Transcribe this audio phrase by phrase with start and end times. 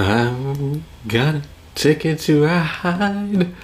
[0.00, 1.42] I'm got a
[1.74, 3.54] ticket to ride.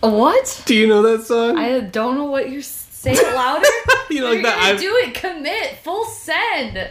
[0.00, 0.62] What?
[0.66, 1.58] Do you know that song?
[1.58, 3.66] I don't know what you're say it louder.
[4.10, 5.14] You know, like that, I've- do it.
[5.14, 5.76] Commit.
[5.84, 6.74] Full send.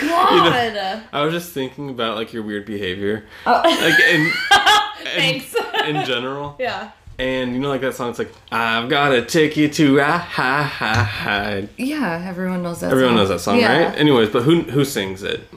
[0.00, 1.02] God.
[1.12, 3.62] I was just thinking about like your weird behavior, Oh.
[3.64, 4.20] like in,
[5.22, 5.54] in Thanks.
[5.86, 6.56] in general.
[6.58, 6.90] yeah.
[7.20, 8.10] And you know, like that song.
[8.10, 11.68] It's like I've got a ticket to ride.
[11.76, 12.86] Yeah, everyone knows that.
[12.86, 12.92] Song.
[12.92, 13.16] Everyone song.
[13.16, 13.86] knows that song, Yeah.
[13.88, 13.96] right?
[13.98, 15.48] Anyways, but who who sings it?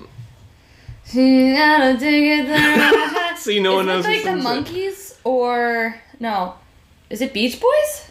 [1.11, 3.37] She gotta dig it.
[3.37, 4.47] See, no one knows it like the sings it.
[4.47, 6.55] Monkees or no?
[7.09, 8.09] Is it Beach Boys?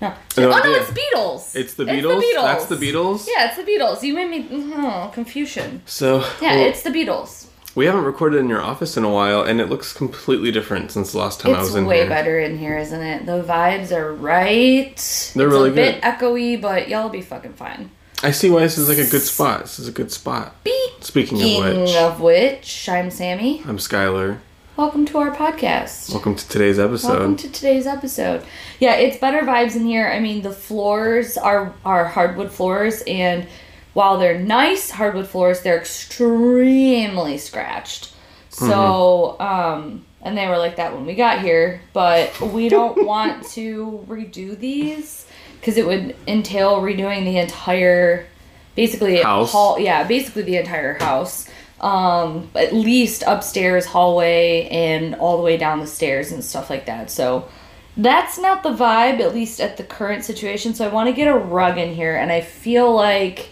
[0.00, 0.08] No.
[0.08, 0.80] No oh no, idea.
[0.80, 1.54] it's Beatles.
[1.54, 2.22] It's the Beatles?
[2.34, 3.28] That's the Beatles?
[3.28, 4.02] Yeah, it's the Beatles.
[4.02, 5.82] You made me oh, confusion.
[5.86, 7.46] So Yeah, well, it's the Beatles.
[7.76, 11.12] we haven't recorded in your office in a while, and it looks completely different since
[11.12, 11.92] the last time I was in here.
[11.92, 13.26] It's way better in here, isn't it?
[13.26, 14.96] The vibes are right.
[15.36, 17.90] They're it's really a bit echoey, but y'all will be fucking fine.
[18.22, 19.62] I see why this is like a good spot.
[19.62, 20.54] This is a good spot.
[21.00, 23.62] Speaking of which, of which, I'm Sammy.
[23.64, 24.40] I'm Skylar.
[24.76, 26.12] Welcome to our podcast.
[26.12, 27.08] Welcome to today's episode.
[27.08, 28.44] Welcome to today's episode.
[28.78, 30.06] Yeah, it's better vibes in here.
[30.06, 33.46] I mean, the floors are are hardwood floors, and
[33.94, 38.12] while they're nice hardwood floors, they're extremely scratched.
[38.50, 43.46] So, um, and they were like that when we got here, but we don't want
[43.52, 45.26] to redo these
[45.60, 48.26] because it would entail redoing the entire,
[48.74, 49.52] basically House?
[49.52, 49.78] hall.
[49.78, 51.48] Yeah, basically the entire house.
[51.80, 56.86] Um, at least upstairs, hallway, and all the way down the stairs and stuff like
[56.86, 57.10] that.
[57.10, 57.48] So
[57.96, 60.74] that's not the vibe, at least at the current situation.
[60.74, 63.48] So I want to get a rug in here, and I feel like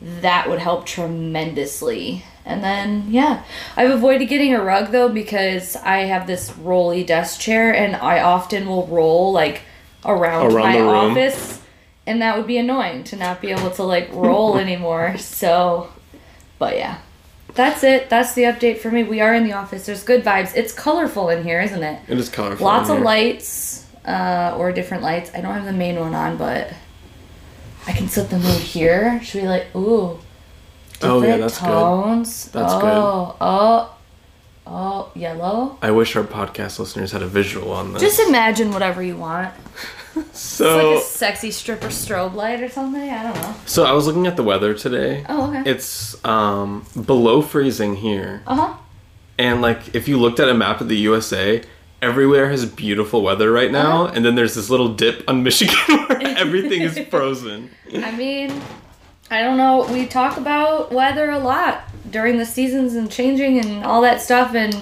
[0.00, 2.24] that would help tremendously.
[2.44, 3.44] And then, yeah,
[3.76, 8.20] I've avoided getting a rug though because I have this rolly desk chair, and I
[8.20, 9.62] often will roll like
[10.08, 11.60] around, Around my office,
[12.06, 15.18] and that would be annoying to not be able to like roll anymore.
[15.18, 15.92] So,
[16.58, 16.98] but yeah.
[17.54, 18.08] That's it.
[18.10, 19.02] That's the update for me.
[19.04, 19.86] We are in the office.
[19.86, 20.54] There's good vibes.
[20.54, 22.00] It's colorful in here, isn't it?
[22.08, 22.64] it is colorful.
[22.64, 25.30] Lots of lights, uh, or different lights.
[25.34, 26.72] I don't have the main one on, but
[27.86, 29.20] I can set the mood here.
[29.24, 30.18] Should we like ooh?
[31.00, 31.66] Oh, yeah, different that's good.
[31.66, 32.44] tones.
[32.50, 32.84] That's good.
[32.84, 33.94] oh, Oh,
[34.66, 35.78] oh, yellow.
[35.80, 38.02] I wish our podcast listeners had a visual on this.
[38.02, 39.54] Just imagine whatever you want.
[40.20, 43.08] It's so, like a sexy stripper strobe light or something.
[43.10, 43.54] I don't know.
[43.66, 45.24] so I was looking at the weather today.
[45.28, 45.70] Oh, okay.
[45.70, 48.74] It's um, below freezing here, Uh huh.
[49.38, 51.62] and like if you looked at a map of the USA,
[52.02, 54.12] everywhere has beautiful weather right now, Uh-huh.
[54.14, 55.76] and then there's this little dip on Michigan
[56.06, 57.70] where everything is frozen.
[57.94, 58.60] I mean,
[59.30, 59.86] I don't know.
[59.92, 64.54] We talk about weather a lot during the seasons and changing and all that stuff,
[64.54, 64.74] and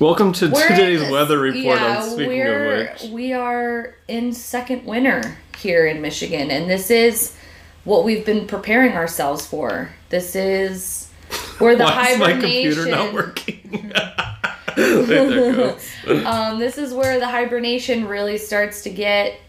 [0.00, 1.64] Welcome to we're today's in- weather report.
[1.80, 6.70] Yeah, on speaking we're of which, we are in second winter here in Michigan, and
[6.70, 7.36] this is
[7.82, 9.90] what we've been preparing ourselves for.
[10.08, 11.10] This is
[11.58, 13.70] where the why is my computer not working?
[13.72, 13.92] Wait,
[14.76, 15.90] there goes.
[16.24, 19.40] um, this is where the hibernation really starts to get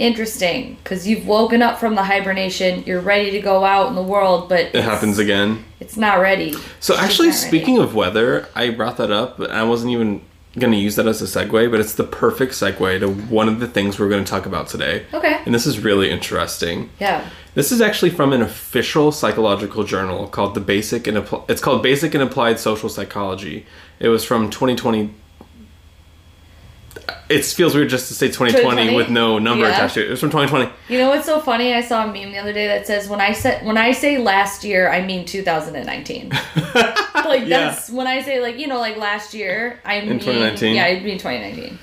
[0.00, 2.82] interesting because you've woken up from the hibernation.
[2.86, 5.64] You're ready to go out in the world, but It happens again.
[5.78, 6.52] It's not ready.
[6.80, 7.38] So It's actually, ready.
[7.38, 10.22] speaking of weather, I brought that up, but I wasn't even
[10.58, 13.60] going to use that as a segue, but it's the perfect segue to one of
[13.60, 15.06] the things we're going to talk about today.
[15.14, 15.40] Okay.
[15.46, 16.90] And this is really interesting.
[16.98, 17.24] Yeah.
[17.54, 21.82] This is actually from an official psychological journal called the Basic and Appl- it's called
[21.82, 23.64] Basic and Applied Social Psychology.
[24.00, 25.14] It was from 2020.
[27.28, 28.96] It feels weird just to say 2020, 2020?
[28.96, 29.74] with no number Yeah.
[29.74, 30.08] attached to it.
[30.08, 30.70] It was from 2020.
[30.88, 31.72] You know what's so funny?
[31.74, 34.18] I saw a meme the other day that says when I said when I say
[34.18, 36.30] last year, I mean 2019.
[37.14, 37.46] like Yeah.
[37.46, 40.74] that's when I say like you know like last year, I mean 2019?
[40.74, 41.78] Yeah, I mean 2019.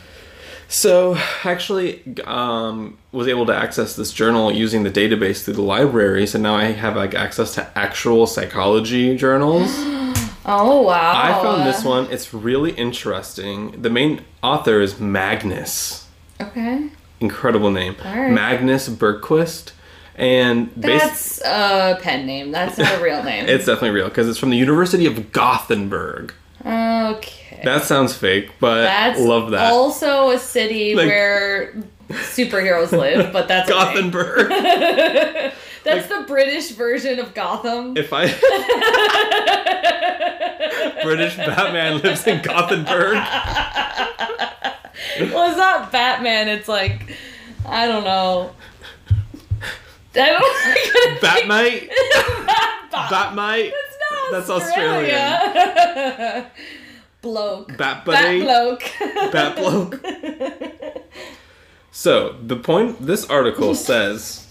[0.70, 6.28] So, actually, um, was able to access this journal using the database through the library.
[6.28, 9.72] So now I have like access to actual psychology journals.
[10.50, 11.14] Oh wow!
[11.16, 12.08] I found this one.
[12.10, 13.82] It's really interesting.
[13.82, 16.08] The main author is Magnus.
[16.40, 17.96] Okay, Incredible name.
[18.06, 18.32] Alright.
[18.32, 19.72] Magnus Bergquist.
[20.16, 22.52] And bas- that's a pen name.
[22.52, 23.46] That's not a real name.
[23.48, 26.34] it's definitely real because it's from the University of Gothenburg.
[26.66, 27.62] okay.
[27.64, 29.72] That sounds fake, but That's love that.
[29.74, 31.76] also a city Like- where
[32.10, 35.52] superheroes live, but that's okay.
[35.88, 37.96] That's the British version of Gotham.
[37.98, 38.28] if I
[41.04, 43.14] British Batman lives in Gothenburg.
[43.16, 43.24] well,
[45.50, 46.48] it's not Batman.
[46.50, 47.16] It's like
[47.66, 48.52] I don't know.
[50.16, 51.22] I don't.
[51.22, 51.90] Batmite.
[52.92, 53.72] Bat- Batmite.
[53.72, 56.50] Not That's Australia.
[57.22, 57.68] bloke.
[57.78, 58.42] Bat Bat buddy.
[58.42, 58.84] bloke.
[59.32, 60.04] Bat bloke.
[61.92, 64.47] So the point this article says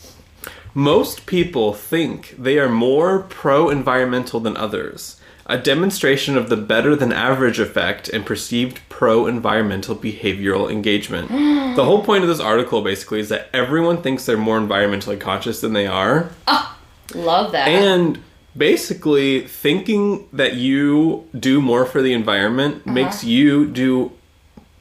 [0.77, 5.17] most people think they are more pro-environmental than others.
[5.49, 11.29] a demonstration of the better than average effect and perceived pro environmental behavioral engagement.
[11.77, 15.61] the whole point of this article basically is that everyone thinks they're more environmentally conscious
[15.61, 16.31] than they are.
[17.15, 17.69] Love that.
[17.69, 18.19] And
[18.57, 22.93] basically, thinking that you do more for the environment Uh-huh.
[22.93, 24.11] makes you do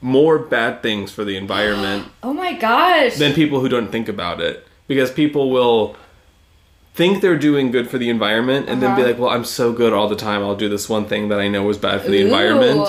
[0.02, 3.16] more bad things for the environment oh my gosh.
[3.18, 4.68] than people who don't think about it.
[4.88, 5.96] Because people will
[6.94, 9.12] think they're doing good for the environment and then be Uh-huh.
[9.12, 10.42] like, well, I'm so good all the time.
[10.44, 12.88] I'll do this one thing that I know is bad for the environment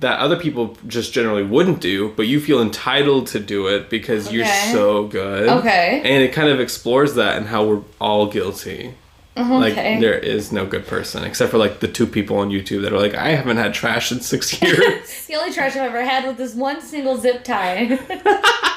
[0.00, 4.32] that other people just generally wouldn't do, but you feel entitled to do it because
[4.32, 5.48] you're so good.
[5.48, 6.00] Okay.
[6.04, 8.94] And it kind of explores that and how we're all guilty.
[9.36, 10.00] Like Okay.
[10.00, 12.98] there is no good person except for like the two people on YouTube that are
[12.98, 15.26] like, I haven't had trash in six years.
[15.26, 17.98] The only trash I've ever had was this one single zip tie.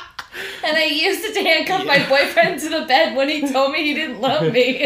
[0.63, 3.83] and I used it to handcuff my boyfriend to the bed when he told me
[3.83, 4.81] he didn't love me.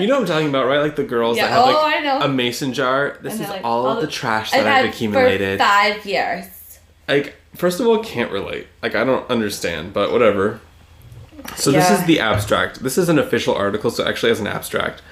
[0.00, 0.80] you know what I'm talking about, right?
[0.80, 2.20] Like the girls Yeah, that have oh, like I know.
[2.20, 3.16] a mason jar.
[3.22, 5.58] This And is like, all all of the trash I've that I've accumulated.
[5.58, 6.46] for five years.
[7.08, 10.60] like first of all can't relate like i don't understand but whatever
[11.56, 15.02] so this is the abstract this is an official article so actually has an abstract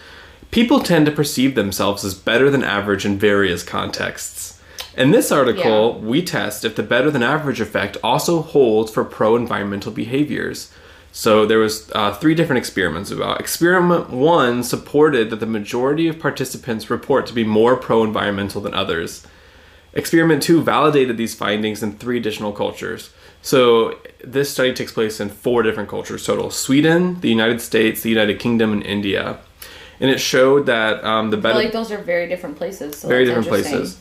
[0.53, 4.57] people tend to perceive themselves as better than average in various contexts
[4.99, 9.37] in this article we test if the better than average effect also holds for pro
[9.37, 10.73] environmental behaviors
[11.11, 16.19] so there was uh, three different experiments about experiment one supported that the majority of
[16.19, 19.27] participants report to be more pro environmental than others
[19.95, 23.11] Experiment 2 validated these findings in three additional cultures.
[23.41, 28.11] So, this study takes place in four different cultures total Sweden, the United States, the
[28.11, 29.39] United Kingdom, and India.
[30.00, 31.55] And it showed that um, the I better.
[31.55, 32.99] feel like those are very different places.
[32.99, 33.99] So very different places.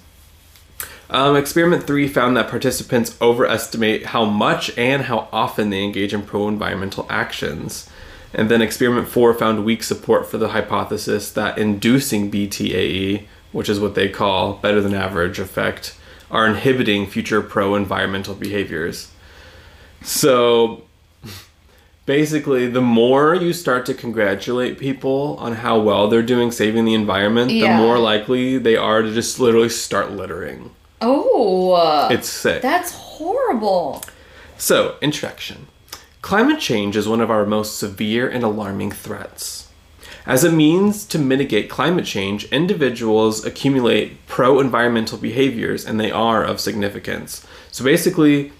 [1.09, 6.21] Um, experiment 3 found that participants overestimate how much and how often they engage in
[6.23, 7.89] pro environmental actions.
[8.33, 13.23] And then experiment 4 found weak support for the hypothesis that inducing BTAE,
[13.53, 15.95] which is what they call better than average effect,
[16.29, 19.09] are inhibiting future pro environmental behaviors.
[20.03, 20.83] So
[22.05, 26.93] basically, the more you start to congratulate people on how well they're doing saving the
[26.93, 27.77] environment, Yeah.
[27.77, 30.71] the more likely they are to just literally start littering.
[31.01, 32.61] Oh, uh, It's sick.
[32.61, 34.03] that's horrible.
[34.57, 35.67] So, introduction.
[36.21, 39.69] Climate change is one of our most severe and alarming threats.
[40.25, 46.43] As a means to mitigate climate change, individuals accumulate pro environmental behaviors and they are
[46.43, 47.45] of significance.
[47.71, 48.51] So basically,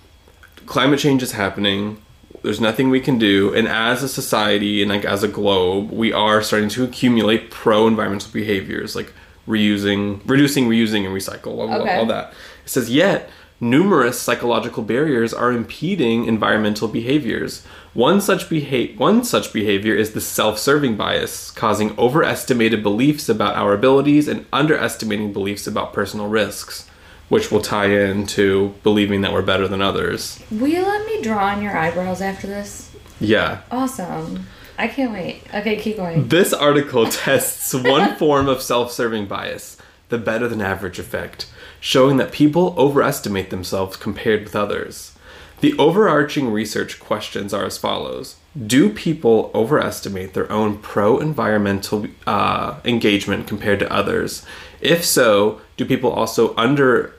[0.65, 2.01] climate change is happening.
[2.43, 6.13] There's nothing we can do, and as a society and like as a globe, we
[6.13, 9.11] are starting to accumulate pro environmental behaviors like
[9.47, 11.57] reusing, reducing, reusing, and recycle.
[11.59, 11.95] All, Okay.
[11.97, 12.33] all that.
[12.65, 13.29] It says yet
[13.59, 17.63] numerous psychological barriers are impeding environmental behaviors.
[17.93, 23.73] One such beha- one such behavior is the self-serving bias, causing overestimated beliefs about our
[23.73, 26.85] abilities and underestimating beliefs about personal risks,
[27.29, 30.39] which will tie into believing that we're better than others.
[30.51, 32.91] Will you let me draw on your eyebrows after this?
[33.19, 33.59] Yeah.
[33.71, 34.45] Awesome.
[34.77, 35.41] I can't wait.
[35.53, 36.27] Okay, keep going.
[36.27, 39.77] This article tests one form of self serving bias,
[40.09, 45.13] the better than average effect, showing that people overestimate themselves compared with others.
[45.59, 52.79] The overarching research questions are as follows Do people overestimate their own pro environmental uh,
[52.85, 54.45] engagement compared to others?
[54.81, 57.15] If so, do people also under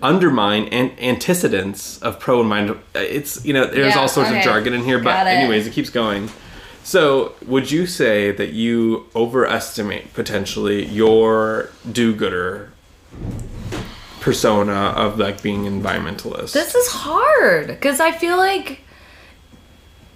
[0.00, 4.40] undermine and antecedents of pro environmental it's you know there's Yeah, all sorts okay.
[4.40, 6.28] of jargon in here but anyways it keeps going
[6.84, 12.72] so, would you say that you overestimate potentially your do-gooder
[14.20, 16.52] persona of like being environmentalist?
[16.52, 18.80] This is hard because I feel like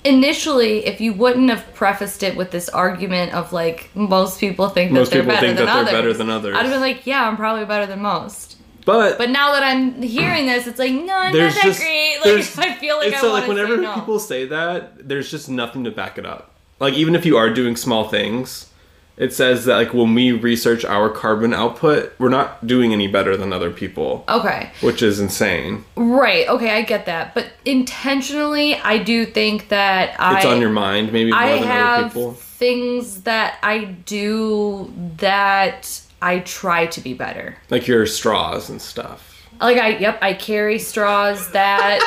[0.04, 4.92] initially, if you wouldn't have prefaced it with this argument of like most people think
[4.92, 6.56] Most that they're better than others, better than others.
[6.56, 8.56] I'd have been like, yeah, I'm probably better than most.
[8.84, 12.16] but, But now that I'm hearing this, it's like, no, I'm not that just great.
[12.24, 15.84] Like, I feel like it's I so like whenever people say that, there's just nothing
[15.84, 16.55] to back it up.
[16.78, 18.70] Like even if you are doing small things,
[19.16, 23.34] it says that like when we research our carbon output, we're not doing any better
[23.36, 24.70] than other people, Okay.
[24.82, 25.84] which is insane.
[25.96, 26.46] Right.
[26.48, 27.34] Okay, I get that.
[27.34, 31.58] But intentionally, I do think that I It's on your mind maybe more I than
[31.62, 32.32] other have people.
[32.34, 37.56] things that I do that I try to be better.
[37.70, 39.48] Like your straws and stuff.
[39.60, 42.00] Like I yep, I carry straws that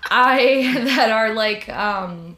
[0.10, 2.36] I that are like um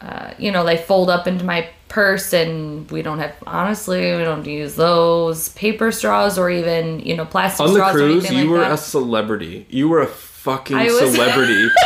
[0.00, 4.22] uh, you know, they fold up into my purse and we don't have honestly, we
[4.22, 8.24] don't use those paper straws or even, you know, plastic On the straws or cruise,
[8.24, 8.72] anything you like were that.
[8.72, 9.66] a celebrity.
[9.68, 11.68] You were a fucking was- celebrity.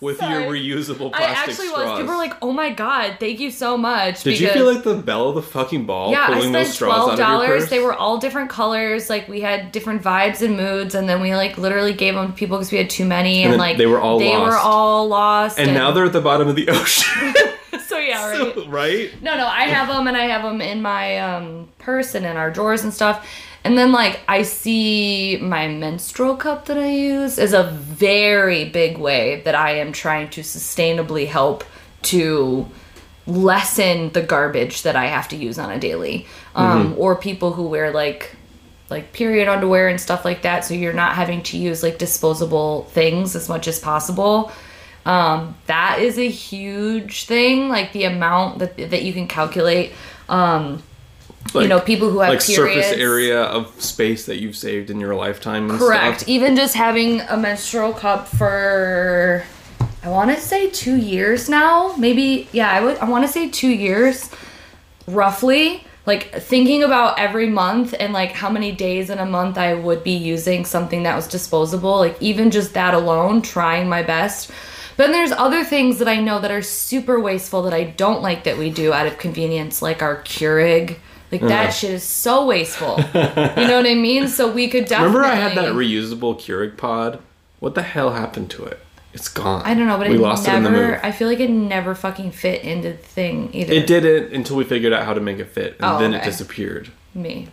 [0.00, 0.42] with Sorry.
[0.60, 1.88] your reusable I plastic actually straws.
[1.90, 1.98] was.
[2.00, 4.94] People were like, "Oh my god, thank you so much." Did you feel like the
[4.94, 7.26] belle of the fucking ball Yeah, I spent straws twelve out of your
[7.56, 7.68] dollars.
[7.70, 9.10] They were all different colors.
[9.10, 12.32] Like we had different vibes and moods, and then we like literally gave them to
[12.32, 14.64] people because we had too many, and, then like they were all they were lost.
[14.64, 15.58] all lost.
[15.58, 17.34] and now they're at the bottom of the ocean.
[17.86, 18.54] so yeah, right.
[18.54, 19.22] So- right?
[19.22, 22.36] No, no, I have them and I have them in my um, purse and in
[22.36, 23.28] our drawers and stuff.
[23.62, 28.98] And then like I see my menstrual cup that I use is a very big
[28.98, 31.64] way that I am trying to sustainably help
[32.02, 32.66] to
[33.26, 36.26] lessen the garbage that I have to use on a daily.
[36.54, 38.34] Um, or people who wear like
[38.88, 42.84] like period underwear and stuff like that so you're not having to use like disposable
[42.90, 44.50] things as much as possible.
[45.06, 49.92] Um, that is a huge thing like the amount that, that you can calculate.
[50.28, 50.82] Um,
[51.54, 55.14] you know people who have like surface area of space that you've saved in your
[55.14, 56.28] lifetime and correct stuff.
[56.28, 59.42] even just having a menstrual cup for
[60.04, 63.48] i want to say two years now maybe yeah i would i want to say
[63.48, 64.30] two years
[65.08, 69.74] roughly like thinking about every month and like how many days in a month I
[69.74, 74.50] would be using something that was disposable, like even just that alone, trying my best.
[74.96, 78.22] But then there's other things that I know that are super wasteful that I don't
[78.22, 80.96] like that we do out of convenience, like our Keurig.
[81.32, 82.96] Like that shit is so wasteful.
[83.14, 83.20] you
[83.68, 84.26] know what I mean?
[84.28, 85.16] So we could definitely.
[85.18, 87.20] Remember I had that reusable Keurig pod?
[87.60, 88.80] What the hell happened to it?
[89.12, 89.62] It's gone.
[89.64, 90.86] I don't know, but we it lost it in the never.
[90.92, 91.00] move.
[91.02, 93.72] I feel like it never fucking fit into the thing either.
[93.72, 96.22] It didn't until we figured out how to make it fit, and Oh, then it
[96.24, 96.90] disappeared.
[97.14, 97.48] Me.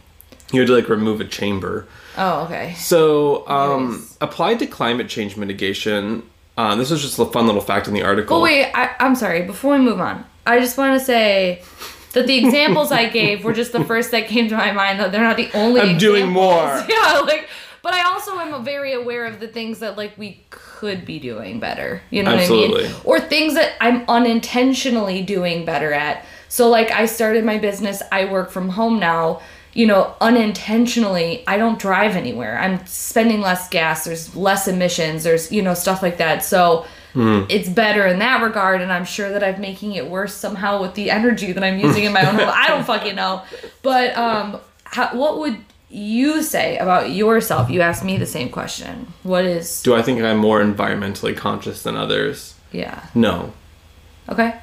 [0.54, 1.88] You had to like remove a chamber.
[2.18, 2.74] Oh, okay.
[2.78, 4.18] So, um, Nice.
[4.22, 6.24] applied to climate change mitigation.
[6.58, 8.38] Uh, this was just a fun little fact in the article.
[8.38, 9.42] Oh wait, I, I'm sorry.
[9.42, 11.62] Before we move on, I just want to say
[12.18, 15.00] that the examples I gave were just the first that came to my mind.
[15.00, 15.82] That they're not the only.
[15.82, 16.84] I'm doing more.
[16.90, 17.48] Yeah, like,
[17.84, 21.60] but I also am very aware of the things that like we could be doing
[21.60, 22.02] better.
[22.10, 22.84] You know what I Absolutely.
[22.88, 22.96] mean?
[23.04, 26.26] Or things that I'm unintentionally doing better at.
[26.50, 28.02] So like, I started my business.
[28.12, 29.42] I work from home now.
[29.74, 32.58] You know, unintentionally, I don't drive anywhere.
[32.58, 34.06] I'm spending less gas.
[34.06, 35.24] There's less emissions.
[35.24, 36.44] There's you know stuff like that.
[36.44, 40.80] So it's better in that regard and i'm sure that i'm making it worse somehow
[40.82, 43.42] with the energy that i'm using in my own home i don't fucking know
[43.82, 45.58] but um how, what would
[45.90, 50.22] you say about yourself you asked me the same question what is Do I think
[50.22, 52.56] I'm more environmentally conscious than others?
[52.72, 53.54] yeah No.
[54.30, 54.60] okay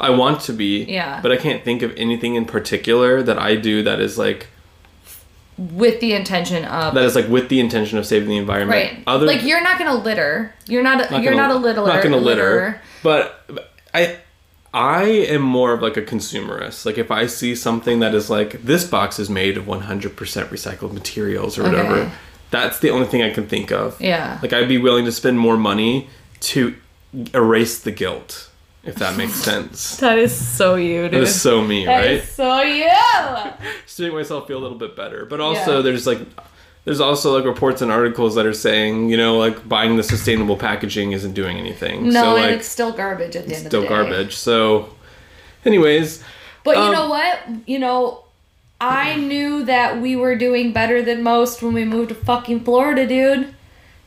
[0.00, 0.84] I want to be.
[0.84, 1.18] Yeah.
[1.20, 4.46] But I can't think of anything in particular that I do that is like
[5.60, 8.92] with the intention of that is like with the intention of saving the environment.
[8.94, 11.86] right Other like you're not gonna litter you're not, not you're gonna- not a littler
[11.86, 12.80] Not gonna litter.
[13.02, 14.16] But but I
[14.72, 16.86] I am more of like a consumerist.
[16.86, 20.92] Like if I see something that is like this box is made of 100% recycled
[20.92, 22.10] materials or whatever, Okay.
[22.50, 24.00] that's the only thing I can think of.
[24.00, 24.38] Yeah.
[24.42, 26.08] Like I'd be willing to spend more money
[26.40, 26.74] to
[27.34, 28.48] erase the guilt,
[28.84, 29.96] if that makes sense.
[30.04, 32.10] that is so you That dude is so me, That right?
[32.12, 32.88] is so you
[33.84, 35.24] Just to make myself feel a little bit better.
[35.26, 35.82] But also Yeah.
[35.82, 36.20] there's like
[36.86, 40.56] there's also like reports and articles that are saying, you know, like buying the sustainable
[40.56, 42.04] packaging isn't doing anything.
[42.06, 43.88] no so and like it's still garbage at the end of the day It's Still
[44.04, 44.36] garbage.
[44.36, 44.88] So
[45.66, 46.22] anyways,
[46.64, 47.38] But you Um, know what?
[47.66, 48.24] You know,
[48.80, 53.06] I knew that we were doing better than most when we moved to fucking Florida,
[53.06, 53.54] dude.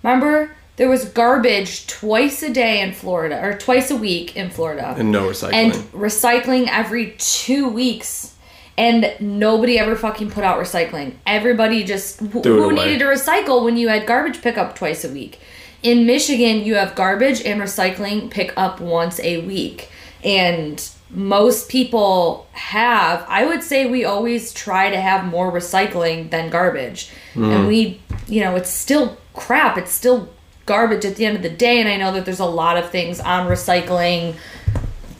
[0.01, 0.55] Remember?
[0.75, 4.95] There was garbage twice a day in Florida, or twice a week in Florida.
[4.97, 5.53] and no recycling.
[5.53, 8.31] And recycling every two weeks.
[8.75, 11.13] And nobody ever fucking put out recycling.
[11.27, 12.19] Everybody just.
[12.19, 12.73] wh- Who away.
[12.85, 15.39] needed to recycle when you had garbage pickup twice a week?
[15.83, 19.89] In Michigan, you have garbage and recycling pick up once a week.
[20.23, 26.49] And most people have, I would say we always try to have more recycling than
[26.49, 27.11] garbage.
[27.35, 27.51] Hmm.
[27.51, 29.77] And we, you know, it's still crap.
[29.77, 30.29] It's still
[30.65, 31.79] garbage at the end of the day.
[31.79, 34.35] And I know that there's a lot of things on recycling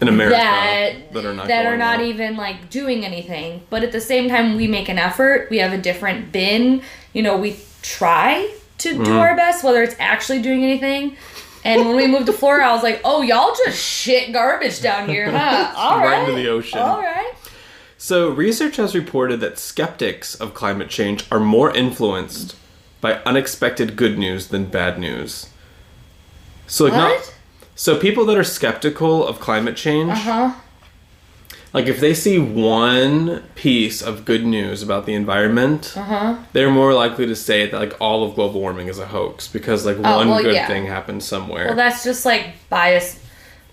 [0.01, 3.62] in America that that are not that are not even like doing anything.
[3.69, 5.50] But at the same time we make an effort.
[5.50, 6.81] We have a different bin.
[7.13, 9.03] You know we try to Mm-hmm.
[9.03, 11.15] do our best whether it's actually doing anything.
[11.63, 15.07] And when we moved to Florida I was like oh y'all just shit garbage down
[15.07, 15.73] here huh?
[15.77, 16.19] All Right right.
[16.29, 16.79] into the ocean.
[16.79, 17.31] all right.
[17.97, 22.57] So, research has reported that skeptics of climate change are more influenced
[23.03, 25.50] by unexpected good news than bad news.
[26.67, 27.33] So, like, not,
[27.75, 30.53] so people that are skeptical of climate change, uh-huh
[31.74, 36.93] like if they see one piece of good news about the environment, uh-huh they're more
[36.93, 40.17] likely to say that like all of global warming is a hoax because like Oh,
[40.17, 40.67] one well, good yeah.
[40.67, 41.65] thing happened somewhere.
[41.67, 43.19] well that's just like bias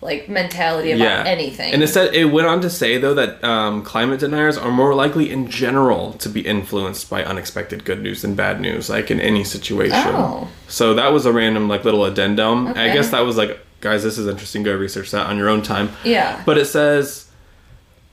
[0.02, 3.82] like mentality about anything And it said it went on to say though that um,
[3.82, 8.34] climate deniers are more likely in general to be influenced by unexpected good news than
[8.34, 10.14] bad news, like in any situation.
[10.14, 10.48] Oh.
[10.68, 12.68] So that was a random like little addendum.
[12.68, 14.62] I guess that was like guys, this is interesting.
[14.62, 15.90] Go research that on your own time.
[16.04, 16.42] Yeah.
[16.46, 17.30] But it says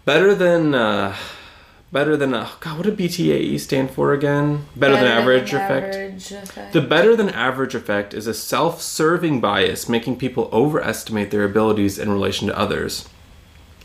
[0.05, 1.15] better than uh,
[1.91, 2.77] better than uh, God.
[2.77, 4.65] What did BTAE stand for again?
[4.75, 5.95] Better, than average effect.
[5.95, 6.73] average effect.
[6.73, 11.97] The better than average effect is a self serving bias making people overestimate their abilities
[11.97, 13.07] in relation to others.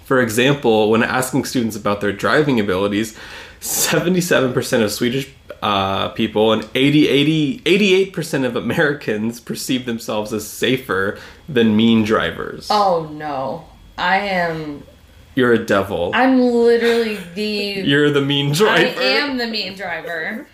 [0.04, 3.16] For example, when asking students about their driving abilities,
[3.60, 5.32] 77% of Swedish
[5.62, 7.60] uh, people and 80, 80,
[8.10, 11.18] 88% of Americans perceive themselves as safer
[11.48, 12.68] than mean drivers.
[12.70, 13.66] oh no.
[13.96, 14.82] I am
[15.34, 16.10] You're a devil.
[16.14, 19.00] I'm literally the You're the mean driver.
[19.00, 20.46] I am the mean driver.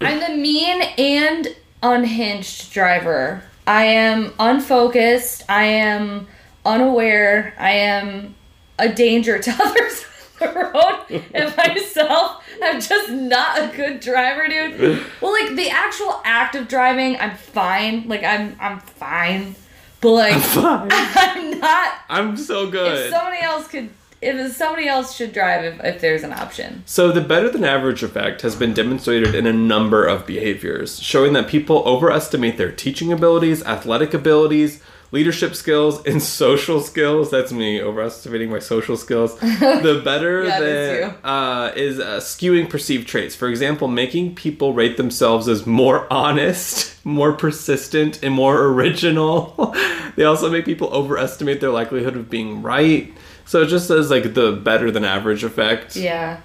[0.00, 1.48] I'm the mean and
[1.82, 3.42] unhinged driver.
[3.66, 5.44] I am unfocused.
[5.48, 6.26] I am
[6.64, 7.54] unaware.
[7.58, 8.34] I am
[8.78, 10.04] a danger to others
[10.40, 12.42] on the road and myself.
[12.62, 15.04] I'm just not a good driver, dude.
[15.20, 18.08] Well, like the actual act of driving, I'm fine.
[18.08, 19.54] Like I'm I'm fine.
[20.00, 20.88] But like Fine.
[20.92, 23.06] I'm not I'm so good.
[23.06, 23.88] if somebody else could
[24.24, 26.82] if somebody else should drive if, if there's an option.
[26.86, 31.32] So, the better than average effect has been demonstrated in a number of behaviors, showing
[31.34, 34.82] that people overestimate their teaching abilities, athletic abilities,
[35.14, 37.30] leadership skills, and social skills.
[37.30, 39.38] That's me overestimating my social skills.
[39.38, 43.34] The better yeah, than uh, is uh, skewing perceived traits.
[43.36, 49.74] For example, making people rate themselves as more honest, more persistent, and more original.
[50.16, 53.14] they also make people overestimate their likelihood of being right.
[53.46, 56.40] So it just says like the better than average effect Yeah.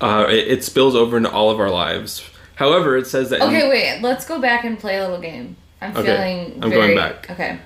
[0.00, 2.28] uh, it, it spills over into all of our lives.
[2.56, 4.00] However, it says that Okay, wait.
[4.02, 5.56] Let's go back and play a little game.
[5.80, 6.58] I'm Okay, feeling.
[6.62, 7.30] I'm very, going back.
[7.30, 7.58] Okay.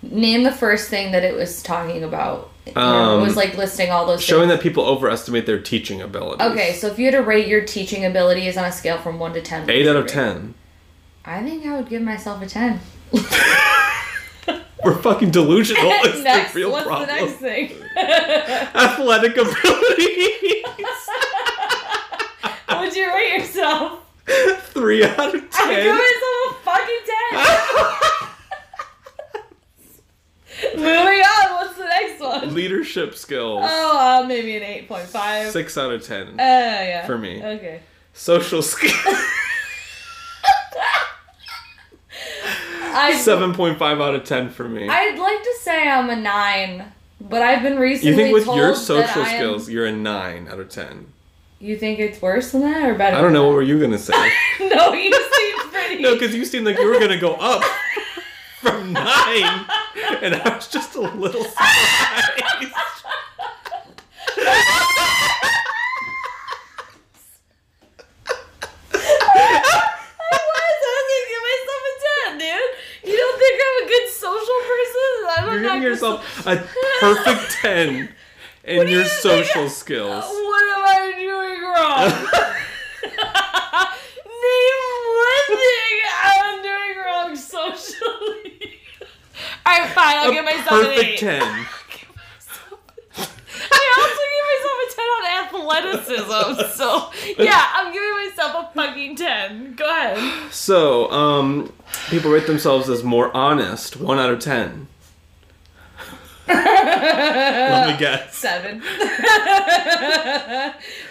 [0.00, 2.50] Name the first thing that it was talking about.
[2.76, 4.22] Um, it was like listing all those.
[4.22, 4.58] showing things.
[4.58, 6.46] that people overestimate their teaching abilities.
[6.46, 9.32] Okay, so if you had to rate your teaching abilities on a scale from one
[9.34, 10.54] to ten, eight out of ten.
[11.24, 12.80] I think I would give myself a ten.
[14.84, 15.90] We're fucking delusional.
[16.04, 17.08] It's next, the real what's problem.
[17.08, 17.72] the next thing?
[17.96, 20.26] Athletic abilities.
[22.70, 24.00] Would you rate yourself?
[24.72, 25.68] Three out of ten.
[25.68, 27.02] I give myself a fucking
[30.70, 30.76] ten.
[30.76, 31.54] Moving on.
[31.54, 32.54] What's the next one?
[32.54, 33.64] Leadership skills.
[33.66, 35.50] Oh, uh, maybe an eight point five.
[35.50, 36.28] Six out of ten.
[36.28, 37.06] Uh, yeah.
[37.06, 37.42] For me.
[37.42, 37.80] Okay.
[38.12, 38.94] Social skills.
[42.98, 44.88] I, Seven point five out of ten for me.
[44.88, 46.84] I'd like to say I'm a nine,
[47.20, 50.48] but I've been recently you think with your social I am- skills, you're a nine
[50.48, 51.12] out of ten.
[51.60, 53.16] You think it's worse than that or better?
[53.16, 53.46] I don't know.
[53.46, 54.12] What were you gonna say?
[54.60, 56.02] no, you seem pretty.
[56.02, 57.62] No, because you seemed like you were gonna go up
[58.60, 59.66] from nine,
[60.22, 61.56] and I was just a little surprised.
[61.60, 62.72] I was.
[69.00, 72.70] I was gonna give myself a ten, dude.
[73.10, 75.10] You don't think I'm a good social person?
[75.38, 76.66] I'm You're giving yourself a
[77.00, 78.08] perfect ten
[78.64, 80.24] in your you social I- skills.
[80.24, 82.10] What am I doing wrong?
[84.26, 88.78] Name one thing I'm doing wrong socially.
[89.66, 91.18] Alright, fine, I'll A give myself an perfect eight.
[91.18, 91.42] ten.
[93.70, 96.88] I also give myself a 10 on athleticism, so
[97.42, 99.74] yeah, I'm giving myself a fucking 10.
[99.74, 100.52] Go ahead.
[100.52, 101.72] So, um,
[102.08, 103.96] people rate themselves as more honest.
[103.96, 104.86] One out of ten.
[106.48, 108.34] Let me guess.
[108.34, 108.82] 7.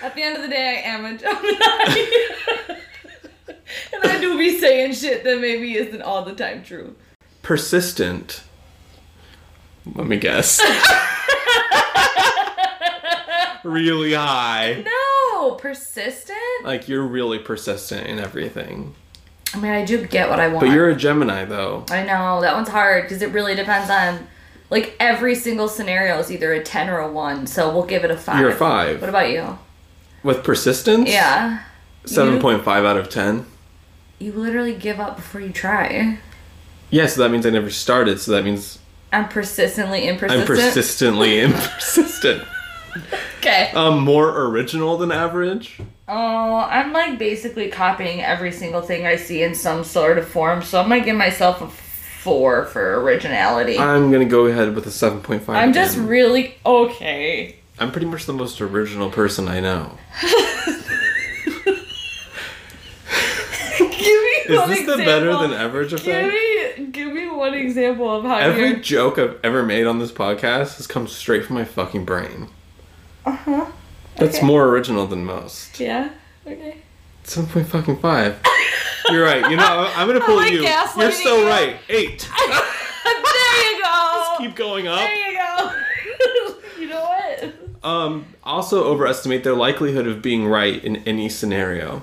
[0.01, 2.05] At the end of the day, I am a Gemini.
[3.93, 6.95] and I do be saying shit that maybe isn't all the time true.
[7.41, 8.43] Persistent.
[9.95, 10.59] Let me guess.
[13.63, 14.83] really high.
[14.85, 16.37] No, persistent?
[16.63, 18.95] Like you're really persistent in everything.
[19.53, 20.65] I mean, I do get what I want.
[20.65, 21.85] But you're a Gemini though.
[21.89, 24.27] I know that one's hard because it really depends on
[24.69, 27.47] like every single scenario is either a ten or a one.
[27.47, 28.39] So we'll give it a five.
[28.39, 28.99] You're a five.
[29.01, 29.57] What about you?
[30.23, 31.09] With persistence?
[31.09, 31.63] Yeah,
[32.05, 33.45] Seven point five out of ten.
[34.19, 36.17] you literally give up before you try.
[36.89, 38.79] Yeah, so that means I never started, so that means
[39.11, 40.41] I'm persistently impersistent.
[40.41, 42.43] I'm persistently impersistent.
[43.39, 43.71] Okay.
[43.75, 45.79] Um, more original than average.
[46.07, 50.61] Oh, I'm like basically copying every single thing I see in some sort of form.
[50.63, 51.67] So I'm gonna give myself a
[52.19, 53.77] four for originality.
[53.77, 55.55] I'm gonna go ahead with a seven point five.
[55.55, 57.55] I'm just really okay.
[57.79, 59.97] I'm pretty much the most original person I know.
[63.77, 64.53] give me one example.
[64.53, 68.37] Is one this the better than average Give me, give me one example of how
[68.37, 68.79] Every you're.
[68.79, 72.49] joke I've ever made on this podcast has come straight from my fucking brain.
[73.25, 73.65] Uh huh.
[74.15, 75.79] That's more original than most.
[75.79, 76.09] Yeah.
[76.45, 76.77] Okay.
[77.27, 78.39] Seven point fucking five.
[79.09, 79.49] You're right.
[79.51, 80.61] You know, I'm gonna pull you.
[80.61, 81.47] You're so you.
[81.47, 81.75] right.
[81.89, 82.29] Eight.
[83.05, 84.35] there you go.
[84.37, 84.99] keep going up.
[84.99, 85.75] There you go.
[86.79, 87.53] you know what?
[87.83, 92.01] Um, also overestimate their likelihood of being right in any scenario.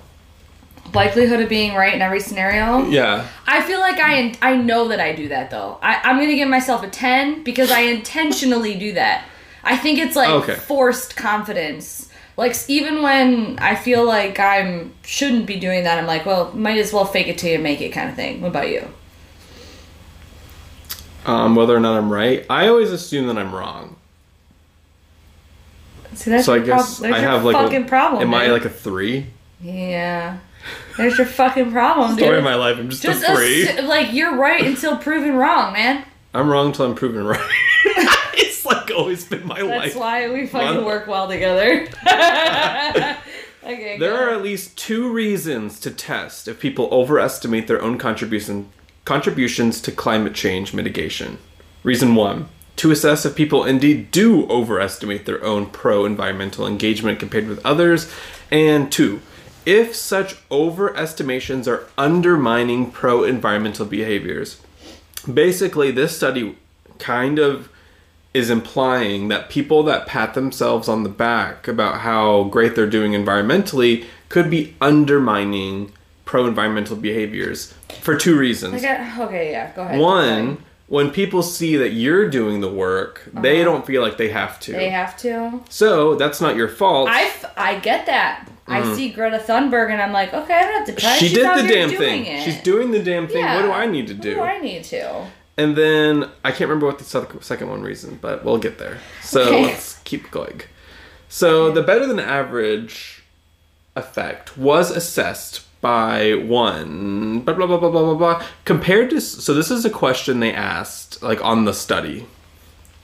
[0.92, 2.84] Likelihood of being right in every scenario.
[2.86, 3.26] Yeah.
[3.46, 5.78] I feel like I I know that I do that though.
[5.82, 9.24] I, I'm gonna give myself a ten because I intentionally do that.
[9.64, 10.54] I think it's like Okay.
[10.54, 12.03] forced confidence.
[12.36, 16.78] Like even when I feel like I'm shouldn't be doing that, I'm like, well, might
[16.78, 18.40] as well fake it till you make it, kind of thing.
[18.40, 18.88] What about you?
[21.26, 23.96] Um, whether or not I'm right, I always assume that I'm wrong.
[26.14, 28.22] See, that's so I your prob- guess I have like fucking a, problem.
[28.22, 29.26] Am I like a three?
[29.60, 30.38] yeah,
[30.96, 32.38] there's your fucking problem, Story dude.
[32.38, 32.76] of my life.
[32.78, 33.66] I'm just, Just a three.
[33.66, 36.04] assu- like you're right until proven wrong, man.
[36.34, 37.50] I'm wrong until I'm proven right.
[38.98, 39.82] always been my That's life.
[39.82, 41.86] That's why we fucking One- work well together.
[43.64, 43.98] okay.
[43.98, 44.16] There go.
[44.16, 48.70] are at least two reasons to test if people overestimate their own contribution
[49.04, 51.38] contributions to climate change mitigation.
[51.82, 57.64] Reason one: to assess if people indeed do overestimate their own pro-environmental engagement compared with
[57.64, 58.10] others,
[58.50, 59.20] and two,
[59.66, 64.60] if such overestimations are undermining pro-environmental behaviors.
[65.32, 66.56] Basically, this study
[66.98, 67.68] kind of
[68.34, 73.12] is implying that people that pat themselves on the back about how great they're doing
[73.12, 75.92] environmentally could be undermining
[76.24, 78.74] pro environmental behaviors for two reasons.
[78.74, 80.00] Okay, okay, yeah, go ahead.
[80.00, 84.58] One, when people see that you're doing the work, they don't feel like they have
[84.60, 84.72] to.
[84.72, 84.80] Uh-huh.
[84.80, 85.60] They have to.
[85.70, 87.08] so that's not your fault.
[87.08, 88.48] I, f- I get that.
[88.66, 91.10] I see Greta Thunberg and I'm like, okay, I don't have to try.
[91.16, 91.18] Mm.
[91.18, 92.24] she She's did the damn thing.
[92.24, 92.42] It.
[92.42, 93.44] She's doing the damn thing.
[93.44, 94.34] What do I need to What do?
[94.36, 95.26] do I need to?
[95.56, 97.04] And then I can't remember what the
[97.40, 98.98] second one reason, but we'll get there.
[99.22, 99.62] So Okay.
[99.62, 100.62] let's keep going.
[101.28, 103.22] So the better than average
[103.96, 109.52] effect was assessed by one blah blah blah blah blah blah blah compared to so
[109.52, 112.26] this is a question they asked like on the study.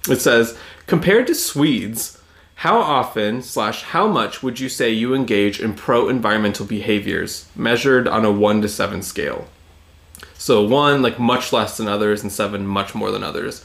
[0.09, 2.19] It says compared to Swedes,
[2.57, 8.09] how often slash how much would you say you engage in pro environmental behaviors measured
[8.09, 9.47] on a one to seven scale?
[10.41, 13.63] So one like much less than others, and seven much more than others.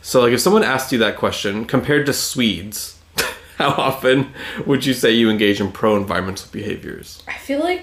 [0.00, 2.96] So like if someone asked you that question compared to Swedes,
[3.58, 4.32] how often
[4.64, 7.20] would you say you engage in pro environmental behaviors?
[7.26, 7.82] I feel like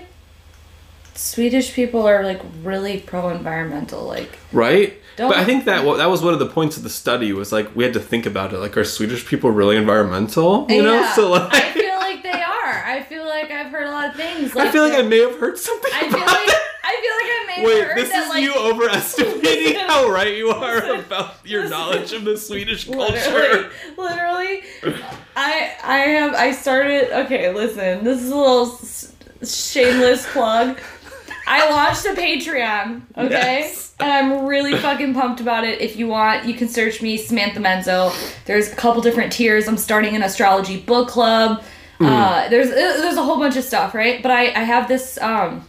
[1.14, 4.06] Swedish people are like really pro environmental.
[4.06, 4.94] Like, Right?
[5.18, 7.34] Don't- but I think that well, that was one of the points of the study
[7.34, 8.60] was like we had to think about it.
[8.60, 10.66] Like, are Swedish people really environmental?
[10.70, 12.84] You know, so like I feel like they are.
[12.86, 14.56] I feel like I've heard a lot of things.
[14.56, 15.92] Like I feel like I may have heard something.
[15.94, 16.62] I feel like that.
[16.84, 20.76] I feel like I Wait, this that is like you overestimating how right you are
[20.76, 21.00] Listen.
[21.00, 21.78] about your Listen.
[21.78, 23.72] knowledge of the Swedish culture.
[23.98, 24.64] literally,
[25.36, 27.12] I I have I started.
[27.26, 28.80] Okay, listen, this is a little
[29.44, 30.80] shameless plug.
[31.48, 33.94] I launched a Patreon, okay, Yes.
[34.00, 35.80] and I'm really fucking pumped about it.
[35.80, 38.12] If you want, you can search me Samantha Menzo.
[38.46, 39.68] There's a couple different tiers.
[39.68, 41.62] I'm starting an astrology book club.
[42.00, 44.22] Uh, there's there's a whole bunch of stuff, right?
[44.24, 45.66] But I I have this um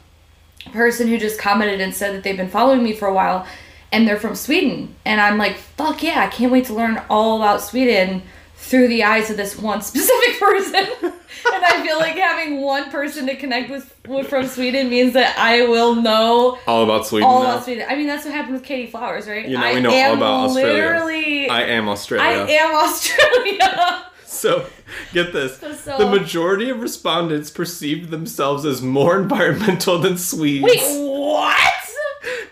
[0.73, 3.47] person who just commented and said that they've been following me for a while
[3.93, 4.95] and they're from Sweden.
[5.05, 8.23] And I'm like, fuck yeah, I can't wait to learn all about Sweden
[8.57, 10.75] through the eyes of this one specific person.
[11.03, 15.39] and I feel like having one person to connect with, with from Sweden means that
[15.39, 17.29] I will know All about Sweden.
[17.29, 17.53] all now.
[17.53, 17.87] about Sweden.
[17.89, 19.47] I mean, that's what happened with Katie Flowers, right?
[19.47, 20.73] You know, I we know all about Australia.
[20.83, 22.27] Literally, I am Australia.
[22.27, 24.03] I am Australia.
[24.37, 24.67] So,
[25.13, 25.59] get this.
[25.81, 30.65] So- the majority of respondents perceived themselves as more environmental than Swedes.
[30.65, 31.63] Wait, what?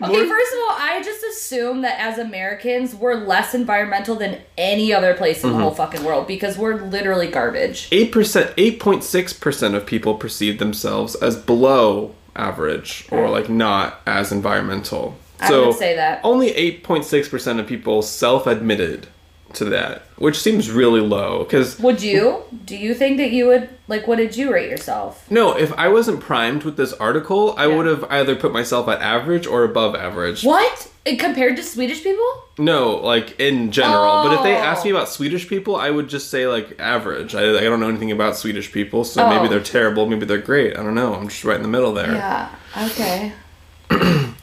[0.01, 4.93] Okay, first of all, I just assume that as Americans, we're less environmental than any
[4.93, 5.47] other place Mm-hmm.
[5.47, 7.89] in the whole fucking world because we're literally garbage.
[7.91, 8.11] 8%,
[8.55, 15.17] 8.6% of people perceive themselves as below average or like not as environmental.
[15.39, 16.19] I So would say that.
[16.23, 19.07] only 8.6% of people self-admitted
[19.53, 22.41] to that, which seems really low cuz Would you?
[22.65, 24.07] Do you think that you would like?
[24.07, 25.25] What did you rate yourself?
[25.29, 27.75] no, if I wasn't primed with this article, I Yeah.
[27.77, 30.43] would have either put myself at average or above average.
[30.43, 32.25] What Uh, compared to Swedish people?
[32.57, 34.23] No, like in general.
[34.23, 34.69] But if they Oh.
[34.69, 37.35] asked me about Swedish people, I would just say like average.
[37.35, 39.47] I, I don't know anything about Swedish people, so maybe Oh.
[39.49, 40.73] they're terrible, maybe they're great.
[40.77, 41.13] I don't know.
[41.13, 42.11] I'm just right in the middle there.
[42.13, 42.47] Yeah.
[42.87, 43.33] Okay.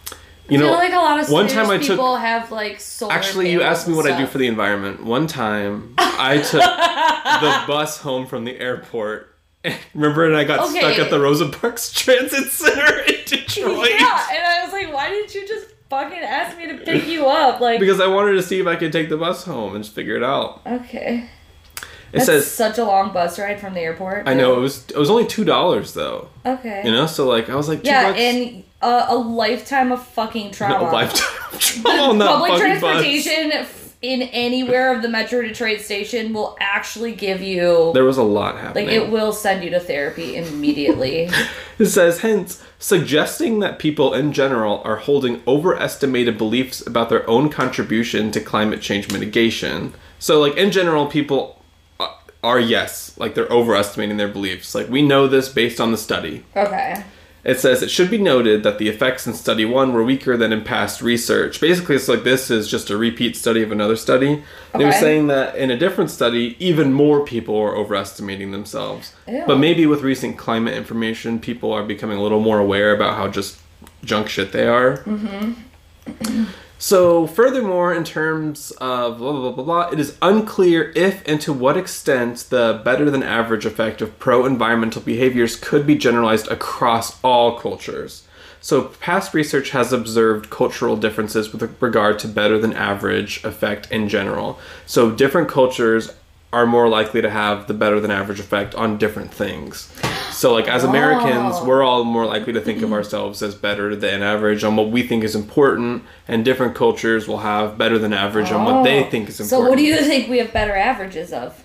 [0.53, 3.13] You know, like a lot of one time I took- people have like solar.
[3.13, 5.03] actually, you asked me what I do for the environment.
[5.05, 9.29] One time, I took the bus home from the airport.
[9.95, 13.91] Remember, and I got stuck at the Rosa Parks Transit Center in Detroit.
[13.91, 17.27] Yeah, and I was like, why didn't you just fucking ask me to pick you
[17.27, 17.61] up?
[17.61, 19.95] Like, Because I wanted to see if I could take the bus home and just
[19.95, 20.63] figure it out.
[20.67, 21.29] okay.
[21.77, 24.29] It That's says, such a long bus ride from the airport.
[24.29, 26.29] I know it was it was only two dollars though.
[26.45, 26.83] Okay.
[26.85, 28.21] You know, so like I was like, two yeah, bucks.
[28.21, 30.89] and uh, a lifetime of fucking trauma.
[30.89, 35.43] a lifetime of trauma on that Public fucking transportation f- in anywhere of the Metro
[35.43, 38.87] Detroit station will actually give you There was a lot happening.
[38.87, 41.31] like it will send you to therapy immediately.
[41.79, 47.49] It says, hence, suggesting that people in general are holding overestimated beliefs about their own
[47.49, 49.93] contribution to climate change mitigation.
[50.21, 51.61] So, like, in general, people
[51.99, 52.09] uh,
[52.45, 54.75] are, yes, like, they're overestimating their beliefs.
[54.77, 56.45] Like, we know this based on the study.
[56.55, 57.03] okay.
[57.45, 60.53] It says, it should be noted that the effects in study one were weaker than
[60.53, 61.61] in past research.
[61.61, 64.45] Basically, it's like this is just a repeat study of another study.
[64.77, 69.13] They were saying that in a different study, even more people are overestimating themselves.
[69.27, 69.43] Ew.
[69.47, 73.27] But maybe with recent climate information, people are becoming a little more aware about how
[73.27, 73.61] just
[74.05, 74.99] junk shit they are.
[74.99, 76.45] Mm-hmm.
[76.83, 81.53] So, furthermore, in terms of blah, blah, blah, blah, it is unclear if and to
[81.53, 87.23] what extent the better than average effect of pro environmental behaviors could be generalized across
[87.23, 88.27] all cultures.
[88.61, 94.09] So, past research has observed cultural differences with regard to better than average effect in
[94.09, 94.59] general.
[94.85, 96.13] So, different cultures
[96.53, 99.89] are more likely to have the better than average effect on different things.
[100.33, 101.65] So, like as Americans, Oh.
[101.65, 102.95] we're all more likely to think of mm-hmm.
[102.95, 107.39] ourselves as better than average on what we think is important, and different cultures will
[107.39, 109.11] have better than average on what they oh.
[109.11, 109.63] think is important.
[109.63, 109.65] Oh.
[109.65, 111.65] So what do you think we have better averages of?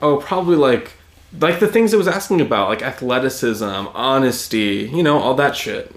[0.00, 0.92] Oh, probably like
[1.40, 5.94] like the things it was asking about, like athleticism, honesty, you know, all that shit.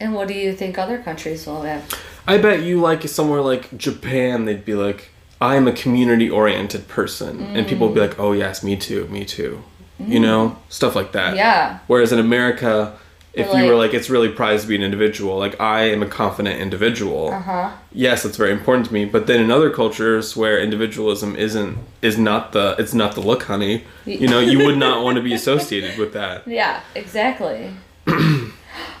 [0.00, 1.88] And what do you think other countries will have?
[2.26, 7.40] I bet you like somewhere like Japan, they'd be like, I'm a community oriented person.
[7.54, 8.08] And people would be mm.
[8.08, 9.62] like, oh, yes, me too, me too.
[9.98, 11.36] You know, stuff like that.
[11.36, 11.78] Yeah.
[11.86, 12.94] Whereas in America,
[13.32, 15.84] if Or you were like- like, it's really prized to be an individual, like, I
[15.90, 17.30] am a confident individual.
[17.32, 17.70] Uh-huh.
[17.92, 19.04] Yes, it's very important to me.
[19.04, 23.44] But then in other cultures where individualism isn't, is not the, it's not the look,
[23.44, 26.46] honey, you know, you would not want to be associated with that.
[26.46, 27.70] Yeah, exactly.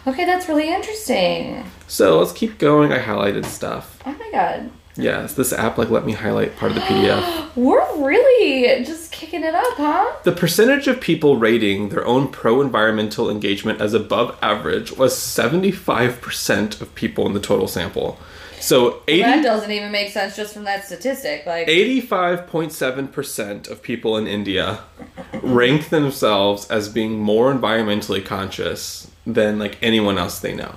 [0.06, 1.64] okay, that's really interesting.
[1.86, 2.92] So let's keep going.
[2.92, 3.98] I highlighted stuff.
[4.06, 4.70] Oh my god.
[4.96, 7.50] Yes, this app like let me highlight part of the PDF.
[7.56, 10.12] We're really just kicking it up, huh?
[10.22, 16.80] The percentage of people rating their own pro environmental engagement as above average was 75%
[16.80, 18.18] of people in the total sample.
[18.60, 21.44] So 80, That doesn't even make sense just from that statistic.
[21.44, 24.80] Like 85.7% of people in India
[25.42, 30.76] rank themselves as being more environmentally conscious than like anyone else they know.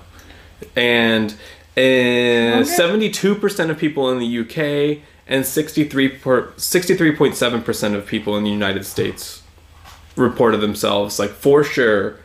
[0.75, 1.35] And
[1.77, 2.69] uh, Wonder-
[3.03, 9.43] 72% of people in the UK and 63 63.7% of people in the United States
[10.15, 12.17] reported themselves like for sure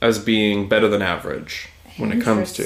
[0.00, 2.62] as being better than average when it comes to.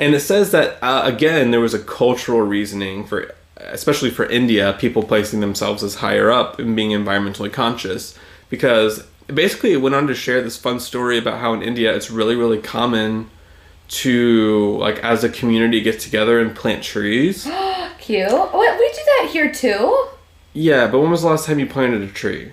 [0.00, 4.74] And it says that uh, again there was a cultural reasoning for especially for india
[4.80, 8.18] people placing themselves as higher up and being environmentally conscious
[8.48, 12.10] because basically it went on to share this fun story about how in india it's
[12.10, 13.30] really really common
[13.92, 17.44] to like as a community get together and plant trees
[17.98, 18.30] Cute.
[18.32, 20.08] What we do that here too?
[20.54, 22.52] yeah but when was the last time you planted a tree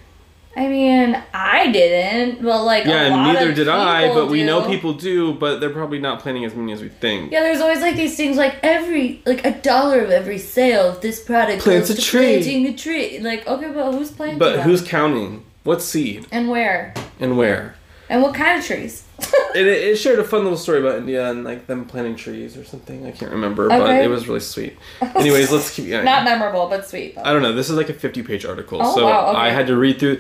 [0.57, 4.93] I mean, I didn't, Well, like a yeah neither did i but we know people
[4.93, 7.95] do but they're probably not planting as many as we think Yeah, there's always like
[7.95, 11.95] these things like every like a dollar of every sale of this product Plants a
[12.01, 12.25] tree.
[12.41, 13.19] planting a tree.
[13.19, 14.39] Like okay, but who's planting?
[14.39, 17.75] but who's counting what seed and where and where
[18.09, 19.03] and what kind of trees?
[19.55, 22.63] it, it shared a fun little story about India and like them planting trees or
[22.63, 23.05] something.
[23.05, 24.77] I can't remember, but it was really sweet.
[25.01, 26.05] Anyways, let's keep going.
[26.05, 27.17] Not memorable, but sweet.
[27.17, 27.53] I don't know.
[27.53, 28.79] This is like a 50 page article.
[28.81, 29.37] Oh, so wow, okay.
[29.39, 30.19] I had to read through.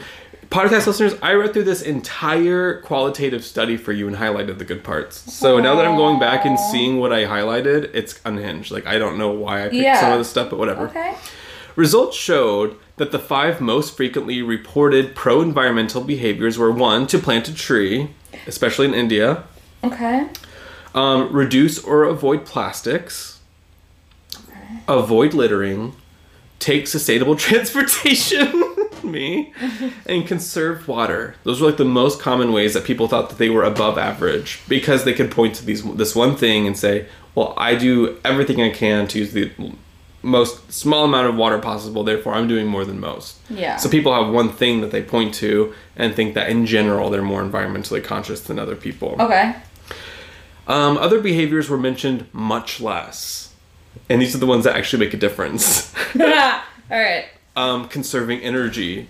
[0.49, 4.83] Podcast listeners, I read through this entire qualitative study for you and highlighted the good
[4.83, 5.31] parts.
[5.31, 8.71] So now that I'm going back and seeing what I highlighted, it's unhinged.
[8.71, 10.01] Like, I don't know why I picked Yeah.
[10.01, 10.87] some of the stuff, but whatever.
[10.87, 11.13] Okay.
[11.75, 17.47] Results showed that the five most frequently reported pro environmental behaviors were one, to plant
[17.47, 18.11] a tree,
[18.45, 19.43] especially in India,
[19.83, 20.27] Okay.
[20.93, 23.39] um, reduce or avoid plastics,
[24.35, 24.81] okay.
[24.87, 25.95] avoid littering,
[26.59, 28.63] take sustainable transportation,
[29.03, 29.53] me,
[30.05, 31.35] and conserve water.
[31.45, 34.59] Those were like the most common ways that people thought that they were above average
[34.67, 38.61] because they could point to these this one thing and say, "Well, I do everything
[38.61, 39.51] I can to use the
[40.21, 42.03] most small amount of water possible.
[42.03, 43.77] Therefore, I'm doing more than most." Yeah.
[43.77, 47.21] So people have one thing that they point to and think that in general they're
[47.21, 49.15] more environmentally conscious than other people.
[49.19, 49.55] Okay.
[50.67, 53.53] Um, other behaviors were mentioned much less.
[54.07, 55.93] And these are the ones that actually make a difference.
[56.19, 57.25] All right.
[57.55, 59.09] um, conserving energy,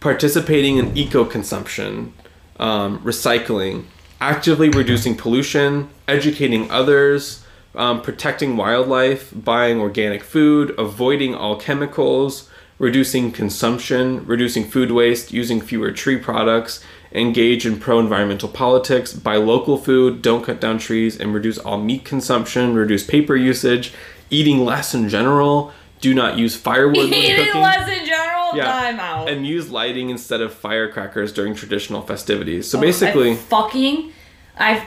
[0.00, 2.12] participating in eco consumption,
[2.60, 3.84] um, recycling,
[4.20, 13.30] actively reducing pollution, educating others, um, protecting wildlife, buying organic food, avoiding all chemicals, reducing
[13.32, 19.76] consumption, reducing food waste, using fewer tree products, engage in pro environmental politics, buy local
[19.78, 23.92] food, don't cut down trees, and reduce all meat consumption, reduce paper usage,
[24.30, 27.60] eating less in general, Do not use firewood when Eating cooking.
[27.60, 28.54] less in general.
[28.56, 28.64] Yeah.
[28.66, 29.28] Time out.
[29.28, 32.70] And use lighting instead of firecrackers during traditional festivities.
[32.70, 34.12] So Oh, basically, I fucking,
[34.56, 34.86] I.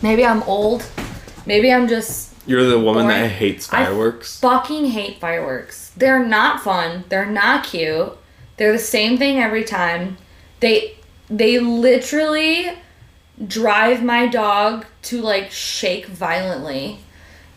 [0.00, 0.86] Maybe I'm old.
[1.46, 3.30] Maybe I'm just you're the woman that boring.
[3.30, 4.38] hates I fireworks.
[4.40, 5.92] fucking hate fireworks.
[5.96, 7.04] They're not fun.
[7.08, 8.16] They're not cute.
[8.56, 10.18] They're the same thing every time.
[10.60, 10.96] They
[11.28, 12.70] they literally
[13.46, 16.98] drive my dog to like shake violently.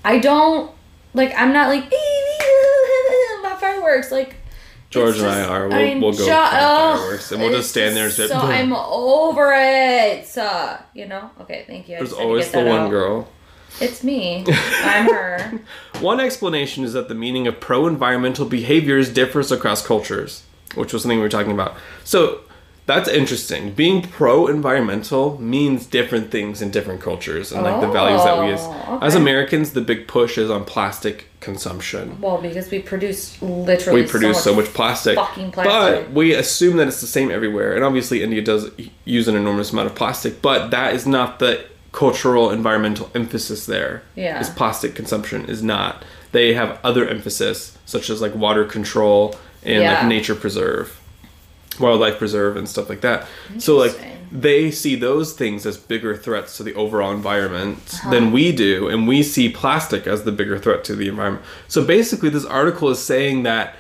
[0.04, 0.72] I don't
[1.14, 1.92] like I'm not like
[3.44, 4.36] my fireworks like
[4.90, 5.68] George it's and I are.
[5.68, 9.54] We'll, we'll go ju- fireworks, and we'll just stand there and say, So I'm over
[9.54, 10.26] it.
[10.26, 11.30] So, you know.
[11.42, 11.96] Okay, thank you.
[11.96, 12.90] I There's just always the one out.
[12.90, 13.28] girl.
[13.80, 14.44] It's me.
[14.84, 15.60] I'm her.
[16.00, 20.44] One explanation is that the meaning of pro environmental behaviors differs across cultures,
[20.76, 21.76] which was something we were talking about.
[22.04, 22.42] So
[22.88, 23.74] that's interesting.
[23.74, 28.52] Being pro environmental means different things in different cultures and like the values that we
[28.52, 29.22] as, Oh, as okay.
[29.22, 32.20] Americans, the big push is on plastic consumption.
[32.22, 36.06] Well, because we produce literally We produce so much plastic, fucking plastic.
[36.08, 37.76] but we assume that it's the same everywhere.
[37.76, 38.72] And obviously, India does
[39.06, 44.04] use an enormous amount of plastic, but that is not the cultural environmental emphasis there.
[44.16, 44.40] Yeah.
[44.40, 46.04] is plastic consumption is not.
[46.32, 49.94] They have other emphasis such as like water control and Yeah.
[50.00, 51.00] like nature preserve,
[51.80, 53.26] wildlife preserve, and stuff like that.
[53.58, 53.98] So like
[54.32, 58.12] they see those things as bigger threats to the overall environment Uh-huh.
[58.12, 61.46] than we do, and we see plastic as the bigger threat to the environment.
[61.70, 63.76] So basically, this article is saying that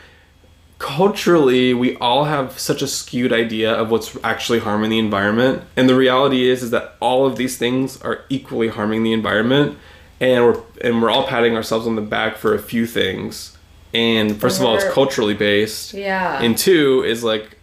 [0.79, 5.63] culturally we all have such a skewed idea of what's actually harming the environment.
[5.75, 9.77] And the reality is is that all of these things are equally harming the environment.
[10.19, 13.57] And we're and we're all patting ourselves on the back for a few things.
[13.93, 15.93] And first of all it's culturally based.
[15.93, 16.41] Yeah.
[16.41, 17.57] and two is like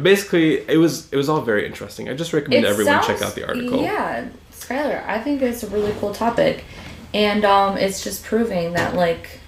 [0.00, 2.08] basically it was it was all very interesting.
[2.08, 3.82] I just recommend It everyone check out the article.
[3.82, 6.64] Yeah, Skylar, I think it's a really cool topic.
[7.12, 9.40] And um, it's just proving that like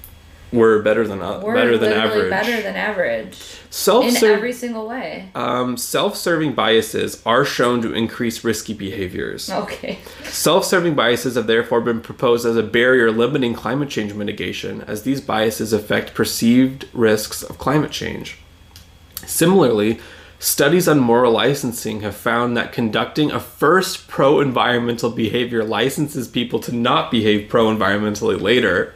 [0.53, 3.37] we're better than uh, we're better than average better than average
[3.71, 5.31] self-serve every single way.
[5.35, 9.99] um, self-serving biases are shown to increase risky behaviors Okay.
[10.25, 15.03] Self serving biases have therefore been proposed as a barrier limiting climate change mitigation, as
[15.03, 18.39] these biases affect perceived risks of climate change.
[19.27, 20.01] Similarly,
[20.39, 26.59] studies on moral licensing have found that conducting a first pro environmental behavior licenses people
[26.61, 28.95] to not behave pro environmentally later.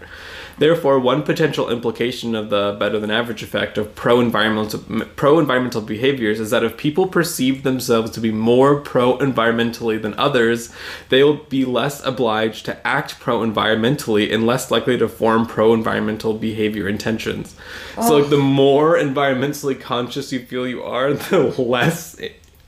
[0.59, 4.81] Therefore, one potential implication of the better than average effect of pro environmental
[5.15, 10.15] pro environmental behaviors is that if people perceive themselves to be more pro environmentally than
[10.15, 10.73] others,
[11.11, 15.75] they will be less obliged to act pro environmentally and less likely to form pro
[15.75, 17.55] environmental behavior intentions.
[17.97, 22.19] So, like the more environmentally conscious you feel you are, the less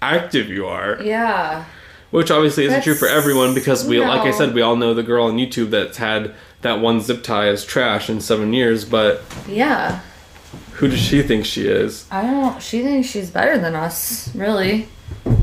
[0.02, 1.00] active you are.
[1.02, 1.64] Yeah.
[2.10, 5.02] Which obviously isn't true for everyone because we, like I said, we all know the
[5.02, 8.84] girl on YouTube that's had that one zip tie as trash in seven years.
[8.84, 10.00] But Yeah.
[10.74, 12.04] who does she think she is?
[12.10, 12.62] I don't.
[12.62, 14.30] She thinks she's better than us.
[14.34, 14.88] Really.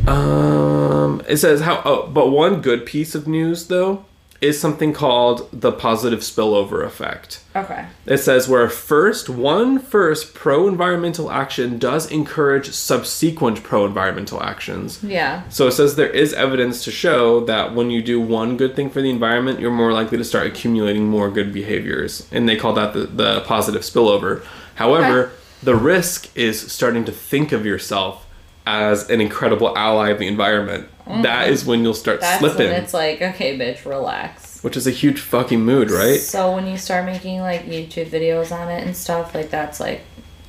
[0.08, 1.82] Um, it says how.
[1.86, 4.06] Oh, but one good piece of news though
[4.42, 7.42] is something called the positive spillover effect.
[7.56, 7.86] Okay.
[8.06, 15.02] It says where first one first pro environmental action does encourage subsequent pro environmental actions.
[15.04, 15.48] Yeah.
[15.50, 18.90] So it says there is evidence to show that when you do one good thing
[18.90, 22.28] for the environment, you're more likely to start accumulating more good behaviors.
[22.32, 24.44] And they call that the, the positive spillover.
[24.76, 25.34] However, Okay.
[25.64, 28.25] the risk is starting to think of yourself
[28.68, 30.88] as an incredible ally of the environment.
[31.08, 32.22] That is when you'll start Mm-hmm.
[32.22, 34.64] That's slipping, when it's like, okay, bitch, relax.
[34.64, 36.20] which is a huge fucking mood, right?
[36.20, 40.02] So when you start making like YouTube videos on it and stuff, like that's like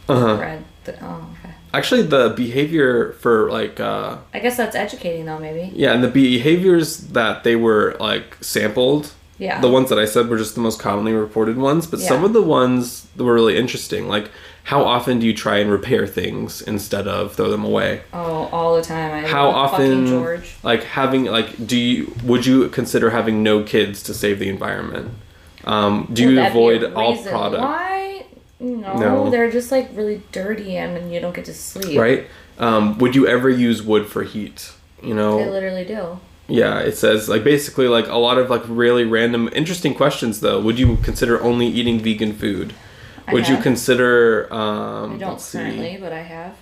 [0.08, 0.36] Uh-huh.
[0.40, 0.64] red.
[0.86, 1.52] th- oh, okay.
[1.74, 5.70] Actually, the behavior for like uh, I guess that's educating though, maybe.
[5.74, 9.60] yeah, and the behaviors that they were like sampled Yeah.
[9.60, 12.32] the ones that I said were just the most commonly reported ones, but some of
[12.32, 14.08] the ones that were really interesting.
[14.08, 14.30] Like,
[14.66, 18.02] how often do you try and repair things instead of throw them away?
[18.12, 19.24] oh, all the time.
[19.24, 20.56] I How often, George.
[20.64, 25.12] like having like, do you would you consider having no kids to save the environment?
[25.64, 27.62] Um, do Would you that be a avoid all product?
[27.62, 28.26] Why?
[28.58, 29.30] No, No.
[29.30, 31.98] they're just like really dirty and, you don't get to sleep.
[31.98, 32.26] Right?
[32.58, 34.72] Um, would you ever use wood for heat?
[35.02, 36.18] You know, They literally do.
[36.48, 40.60] Yeah, it says like basically like a lot of like really random interesting questions though.
[40.60, 42.72] Would you consider only eating vegan food?
[43.26, 45.58] I Would you consider um I don't let's see.
[45.58, 46.54] currently, but I have.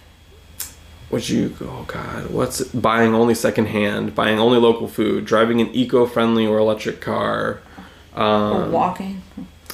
[1.11, 2.81] Would you oh god, what's it?
[2.81, 7.61] buying only secondhand, buying only local food, driving an eco-friendly or electric car,
[8.17, 9.23] Or um, walking.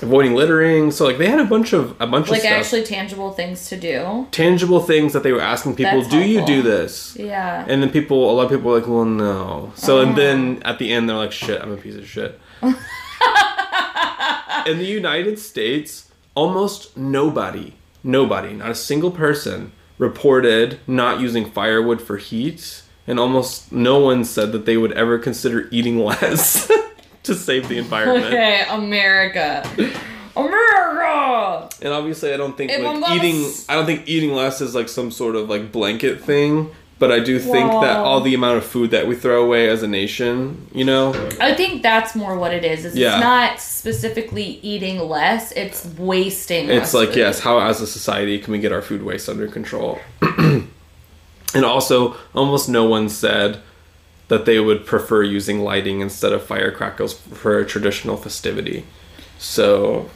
[0.03, 0.91] avoiding littering.
[0.91, 3.69] So like they had a bunch of a bunch Like of like actually tangible things
[3.69, 4.27] to do.
[4.33, 7.65] tangible things that they were asking people, That's "Do you do this?" Yeah.
[7.69, 9.73] And then people, a lot of people were like, well, no.
[9.77, 10.03] So, Oh.
[10.03, 12.39] and then at the end, they're like, shit, I'm a piece of shit.
[14.67, 22.01] In the United States, almost nobody, nobody, not a single person reported not using firewood
[22.01, 26.71] for heat, and almost no one said that they would ever consider eating less
[27.23, 28.27] to save the environment.
[28.27, 29.63] Okay, America.
[30.37, 31.69] America.
[31.83, 33.51] And obviously, I don't think If like eating.
[33.69, 36.71] I don't think eating less is like some sort of like blanket thing.
[37.01, 39.83] But I do think that all the amount of food that we throw away as
[39.83, 42.85] a nation, you know, I think that's more what it is.
[42.85, 43.19] It's Yeah.
[43.19, 46.69] not specifically eating less; it's wasting.
[46.69, 47.17] it's like food.
[47.17, 49.99] yes, how as a society can we get our food waste under control?
[50.21, 53.61] and also, almost no one said
[54.29, 58.85] that they would prefer using lighting instead of firecrackers for a traditional festivity.
[59.39, 60.11] So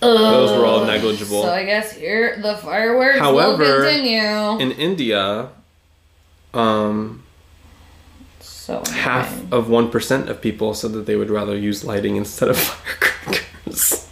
[0.00, 1.42] those were all negligible.
[1.42, 4.60] So I guess here the fireworks However, will continue.
[4.60, 5.48] In India,
[6.54, 7.22] um,
[8.40, 9.52] so half annoying.
[9.52, 14.08] of 1% of people said that they would rather use lighting instead of firecrackers.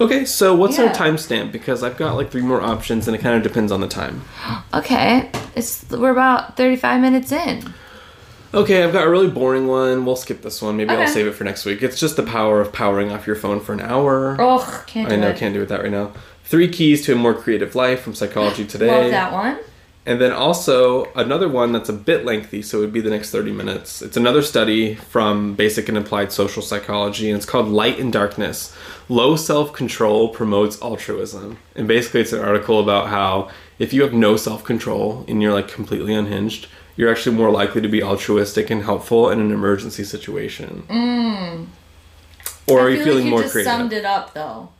[0.00, 1.52] okay, so what's our timestamp?
[1.52, 4.22] Because I've got like three more options and it kind of depends on the time.
[4.72, 7.74] Okay, it's we're about thirty-five minutes in.
[8.54, 10.04] Okay, I've got a really boring one.
[10.04, 10.76] We'll skip this one.
[10.76, 11.82] Maybe I'll save it for next week.
[11.82, 14.36] It's just the power of powering off your phone for an hour.
[14.40, 15.36] Oh, can't do I know, it.
[15.38, 16.12] can't do it that right now.
[16.44, 18.86] Three keys to a more creative life from Psychology Today.
[19.02, 19.58] Love that one.
[20.06, 23.30] And then also another one that's a bit lengthy, so it would be the next
[23.30, 24.00] 30 minutes.
[24.00, 28.74] It's another study from Basic and Applied Social Psychology, and it's called Light and Darkness
[29.10, 31.58] Low Self Control Promotes Altruism.
[31.76, 35.52] And basically, it's an article about how if you have no self control and you're
[35.52, 40.04] like completely unhinged, you're actually more likely to be altruistic and helpful in an emergency
[40.04, 40.84] situation.
[40.88, 41.66] Mm.
[42.68, 43.72] Or I are you feel feeling like you more just creative?
[43.72, 44.70] summed it up though.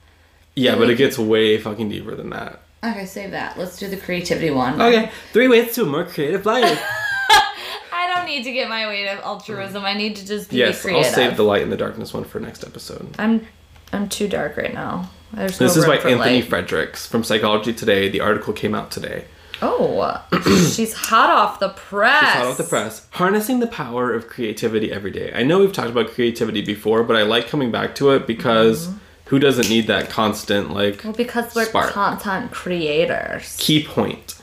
[0.54, 2.62] yeah, but it gets way fucking deeper than that.
[2.82, 3.58] Okay, save that.
[3.58, 4.80] Let's do the creativity one.
[4.80, 6.82] Okay, three ways to a more creative life.
[7.92, 9.84] I don't need to get my way to altruism.
[9.84, 12.40] I need to just be yes, I'll save the light in the darkness one for
[12.40, 13.14] next episode.
[13.18, 13.46] I'm
[13.92, 15.10] I'm too dark right now.
[15.32, 16.44] There's This no is by Anthony light.
[16.48, 18.08] Fredericks from Psychology Today.
[18.08, 19.26] The article came out today.
[19.62, 20.24] Oh,
[20.72, 22.22] she's hot off the press.
[22.22, 23.06] It's hot off the press.
[23.10, 25.32] Harnessing the power of creativity every day.
[25.34, 28.88] I know we've talked about creativity before, but I like coming back to it because
[28.88, 28.98] Mm-hmm.
[29.30, 31.90] Who doesn't need that constant like Well, because we're Spark.
[31.92, 33.56] content creators.
[33.60, 34.34] key point?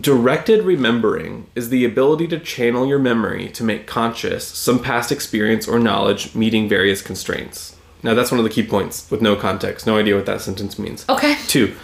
[0.00, 5.68] Directed remembering is the ability to channel your memory to make conscious some past experience
[5.68, 7.76] or knowledge meeting various constraints.
[8.02, 10.78] Now that's one of the key points with no context, no idea what that sentence
[10.78, 11.04] means.
[11.10, 11.36] Okay.
[11.46, 11.74] Two,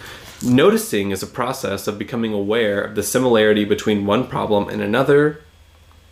[0.43, 5.41] noticing is a process of becoming aware of the similarity between one problem and another.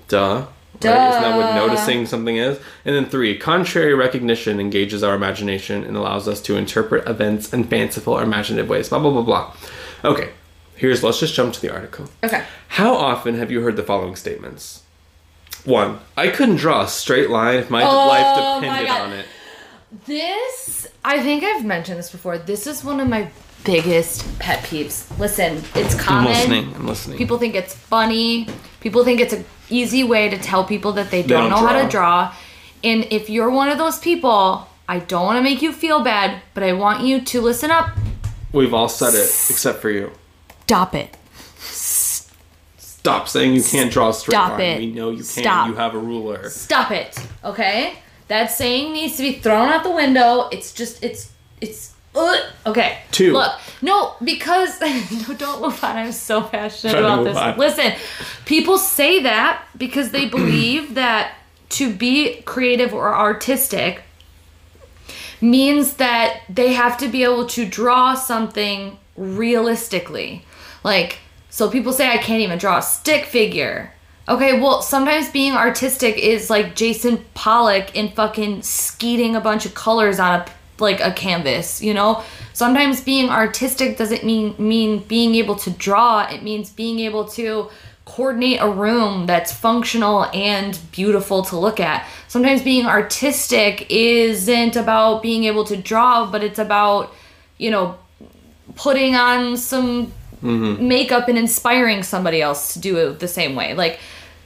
[0.08, 0.46] Duh.
[0.74, 1.10] Right?
[1.10, 2.60] Isn't that what noticing something is?
[2.86, 7.64] And then three, contrary recognition engages our imagination and allows us to interpret events in
[7.64, 8.90] fanciful or imaginative ways.
[8.90, 9.56] Blah, blah, blah, blah.
[10.04, 10.30] Okay,
[10.76, 12.10] here's, let's just jump to the article.
[12.24, 12.44] Okay.
[12.70, 14.84] How often have you heard the following statements?
[15.66, 19.02] One, I couldn't draw a straight line if my Oh life my depended God.
[19.02, 19.26] on it.
[20.06, 22.38] This, I think I've mentioned this before.
[22.38, 23.30] This is one of my
[23.68, 25.06] biggest pet peeves.
[25.20, 26.32] Listen, it's common.
[26.32, 26.76] I'm listening.
[26.76, 27.18] I'm listening.
[27.18, 28.48] People think it's funny.
[28.80, 31.82] People think it's an easy way to tell people that they don't, don't know how
[31.82, 32.34] to draw.
[32.84, 36.42] And if you're one of those people, I don't want to make you feel bad,
[36.54, 37.90] but I want you to listen up.
[38.54, 40.12] We've all said it, except for you.
[40.64, 41.18] Stop it.
[42.78, 44.62] Stop saying you can't draw a straight Stop line.
[44.62, 44.80] it.
[44.80, 45.28] We know you can't.
[45.28, 45.68] Stop.
[45.68, 46.50] You have a ruler.
[46.50, 47.18] Stop it.
[47.44, 48.00] Okay?
[48.28, 50.50] That saying needs to be thrown out the window.
[50.52, 52.40] It's just it's it's ugh.
[52.66, 53.00] okay.
[53.12, 53.34] Two.
[53.34, 55.98] Look, no, because no, don't move on.
[55.98, 57.38] I'm so passionate to about this.
[57.38, 57.58] on.
[57.58, 57.94] Listen,
[58.46, 61.34] people say that because they believe that
[61.70, 64.04] to be creative or artistic
[65.42, 70.44] means that they have to be able to draw something realistically.
[70.84, 73.94] Like, so people say I can't even draw a stick figure.
[74.30, 79.74] Okay, well, sometimes being artistic is like Jackson Pollock in fucking skeeting a bunch of
[79.74, 80.46] colors on a
[80.80, 82.24] like a canvas, you know?
[82.54, 86.28] Sometimes being artistic doesn't mean mean being able to draw.
[86.28, 87.70] It means being able to
[88.06, 92.08] coordinate a room that's functional and beautiful to look at.
[92.28, 97.14] Sometimes being artistic isn't about being able to draw, but it's about,
[97.58, 97.98] you know,
[98.76, 100.88] putting on some mm-hmm.
[100.88, 103.74] makeup and inspiring somebody else to do it the same way.
[103.74, 104.00] Like,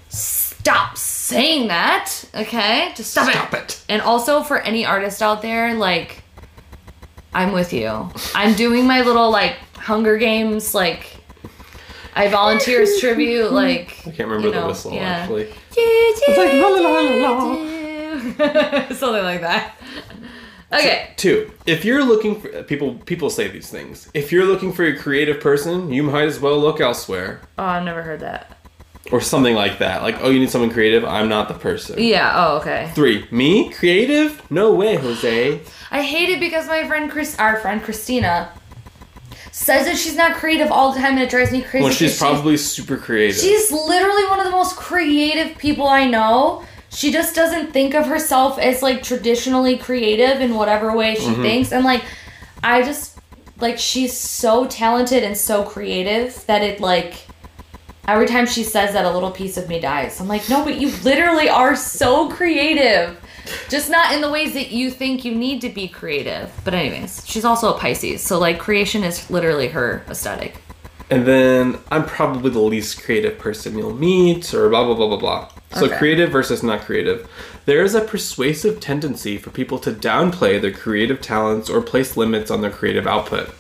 [0.10, 2.92] stop saying that, okay?
[2.96, 3.60] Just stop, Stop it.
[3.60, 3.86] it.
[3.90, 6.21] And also for any artist out there, like,
[7.34, 8.10] I'm with you.
[8.36, 11.18] I'm doing my little like Hunger Games, like
[12.16, 15.02] I volunteers tribute, like I can't remember you know, the whistle yeah.
[15.02, 15.54] actually.
[15.76, 19.76] It's like, la, la, la, Something like that.
[20.74, 21.10] Okay.
[21.18, 21.52] Two.
[21.66, 24.10] If you're looking for people, people say these things.
[24.14, 27.42] If you're looking for a creative person, you might as well look elsewhere.
[27.58, 28.58] Oh, I've never heard that.
[29.12, 30.02] or something like that.
[30.02, 31.04] Like, oh, you need someone creative.
[31.04, 32.00] I'm not the person.
[32.02, 32.32] Yeah.
[32.36, 32.92] Oh, okay.
[32.96, 34.50] Three, me creative?
[34.50, 35.60] No way, Jose.
[35.92, 38.52] I hate it because my friend Chris, our friend Christina,
[39.52, 41.84] says that she's not creative all the time, and it drives me crazy.
[41.84, 43.36] Well, she's probably super creative.
[43.36, 46.64] She's literally one of the most creative people I know.
[46.89, 51.42] She just doesn't think of herself as like traditionally creative in whatever way she Mm-hmm.
[51.42, 51.72] thinks.
[51.74, 52.04] And like,
[52.64, 53.18] I just,
[53.60, 57.28] like, she's so talented and so creative that it, like,
[58.08, 60.20] every time she says that, a little piece of me dies.
[60.22, 63.18] I'm like, no, but you literally are so creative.
[63.70, 66.52] Just not in the ways that you think you need to be creative.
[66.64, 68.22] But, anyways, she's also a Pisces.
[68.22, 70.58] So, like, creation is literally her aesthetic.
[71.10, 75.18] And then I'm probably the least creative person you'll meet, or blah blah blah blah
[75.18, 75.50] blah.
[75.78, 75.98] So Okay.
[75.98, 77.28] creative versus not creative.
[77.66, 82.49] There is a persuasive tendency for people to downplay their creative talents or place limits
[82.49, 83.53] on their creative output.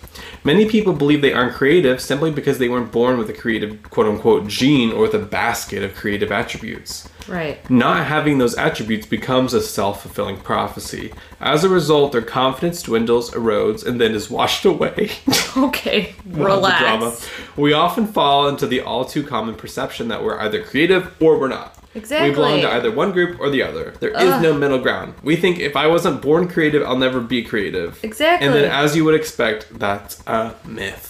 [0.43, 4.07] Many people believe they aren't creative simply because they weren't born with a creative quote
[4.07, 7.07] unquote gene or with a basket of creative attributes.
[7.27, 7.69] Right.
[7.69, 11.13] Not having those attributes becomes a self fulfilling prophecy.
[11.39, 15.11] As a result, their confidence dwindles, erodes, and then is washed away.
[15.55, 16.15] Okay.
[16.25, 17.05] We'll have the drama.
[17.05, 17.29] Relax.
[17.55, 21.49] We often fall into the all too common perception that we're either creative or we're
[21.49, 21.77] not.
[21.93, 22.29] Exactly.
[22.29, 23.91] We belong to either one group or the other.
[23.99, 25.13] There is no middle ground.
[25.23, 28.01] We think if I wasn't born creative, I'll never be creative.
[28.03, 28.47] Exactly.
[28.47, 31.09] And then, as you would expect, that's a myth.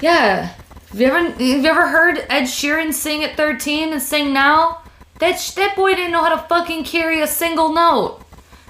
[0.00, 0.54] Yeah.
[0.90, 4.82] Have you ever have you ever heard Ed Sheeran sing at 13 and sing now?
[5.20, 8.20] That sh- that boy didn't know how to fucking carry a single note.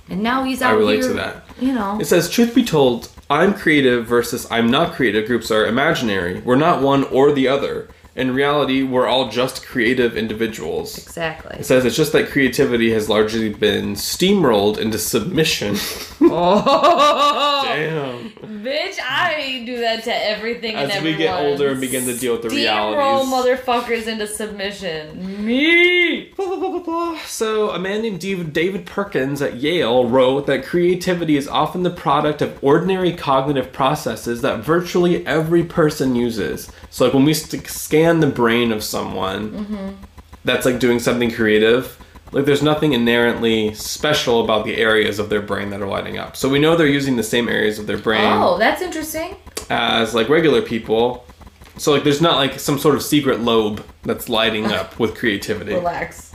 [0.09, 1.45] And now he's out I relate here, to that.
[1.61, 1.99] You know.
[2.01, 6.41] It says, truth be told, I'm creative versus I'm not creative groups are imaginary.
[6.41, 7.89] We're not one or the other.
[8.19, 10.99] In reality, we're all just creative individuals.
[10.99, 11.59] Exactly.
[11.61, 15.77] It says it's just that creativity has largely been steamrolled into submission.
[16.31, 18.31] Oh, Damn.
[18.63, 18.99] bitch!
[19.01, 22.43] I do that to everything and As we get older and begin to deal with
[22.43, 25.47] the realities, Steamroll motherfuckers into submission.
[25.47, 26.33] Me.
[26.37, 27.19] Blah, blah, blah, blah, blah.
[27.21, 32.43] So, a man named David Perkins at Yale wrote that creativity is often the product
[32.43, 36.71] of ordinary cognitive processes that virtually every person uses.
[36.99, 39.91] So, like when we scan the brain of someone mm-hmm.
[40.45, 41.97] that's like doing something creative,
[42.33, 46.37] like there's nothing inherently special about the areas of their brain that are lighting up.
[46.37, 49.37] So, we know they're using the same areas of their brain Oh, that's interesting.
[49.71, 51.25] as like regular people.
[51.77, 55.75] So, like, there's not like some sort of secret lobe that's lighting up with creativity.
[55.75, 56.35] Relax.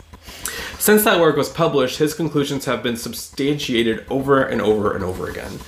[0.79, 5.29] Since that work was published, his conclusions have been substantiated over and over and over
[5.29, 5.59] again.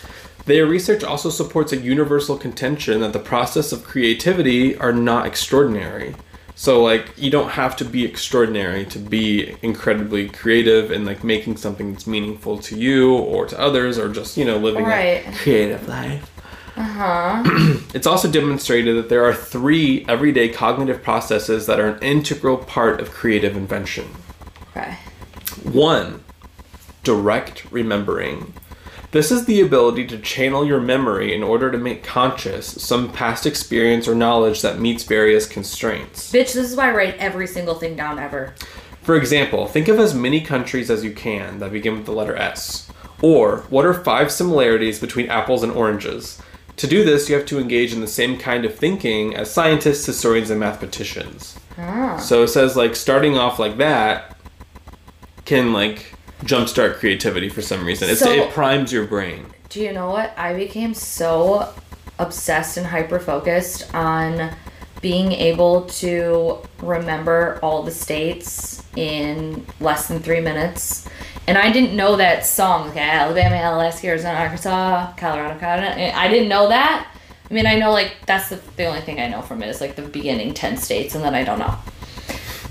[0.46, 6.16] Their research also supports a universal contention that the process of creativity are not extraordinary.
[6.54, 11.58] So like you don't have to be extraordinary to be incredibly creative and like making
[11.58, 15.28] something that's meaningful to you or to others or just, you know, living Right.
[15.28, 16.32] a creative life.
[16.78, 17.78] Uh huh.
[17.94, 23.02] It's also demonstrated that there are three everyday cognitive processes that are an integral part
[23.02, 24.06] of creative invention.
[24.72, 24.98] Okay.
[25.64, 26.24] One,
[27.04, 28.54] direct remembering.
[29.16, 33.46] This is the ability to channel your memory in order to make conscious some past
[33.46, 36.34] experience or knowledge that meets various constraints.
[36.34, 38.56] Bitch, this is why I write every single thing down ever.
[39.04, 42.36] For example, think of as many countries as you can that begin with the letter
[42.36, 42.92] S.
[43.22, 46.42] Or, what are five similarities between apples and oranges?
[46.76, 50.06] To do this, you have to engage in the same kind of thinking as scientists,
[50.06, 51.58] historians, and mathematicians.
[51.78, 52.18] Ah.
[52.18, 54.36] So it says like starting off like that
[55.46, 58.10] can like jumpstart creativity for some reason.
[58.10, 59.46] It's, So- it primes your brain.
[59.70, 60.34] Do you know what?
[60.38, 61.74] I became so
[62.20, 64.52] obsessed and hyper focused on
[65.02, 71.08] being able to remember all the states in less than three minutes.
[71.48, 75.88] And I didn't know that song, like Alabama, Alaska, Arizona, Arkansas, Colorado, Colorado.
[76.02, 77.08] I didn't know that.
[77.50, 79.80] I mean, I know like that's the, the only thing I know from it is
[79.82, 81.76] like the beginning 10 states, and then I don't know.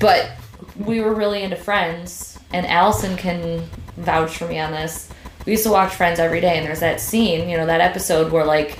[0.00, 0.32] But
[0.76, 5.08] we were really into Friends, and Allison can vouch for me on this.
[5.44, 8.30] We used to watch Friends every day, and there's that scene, you know, that episode
[8.30, 8.78] where like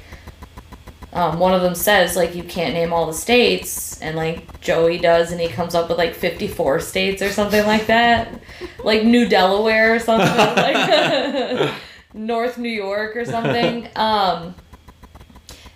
[1.13, 4.99] um, one of them says like you can't name all the states, and like Joey
[4.99, 8.41] does, and he comes up with like 54 states or something like that,
[8.85, 11.75] like New Delaware or something, like
[12.15, 13.89] North New York or something.
[13.97, 14.55] Um,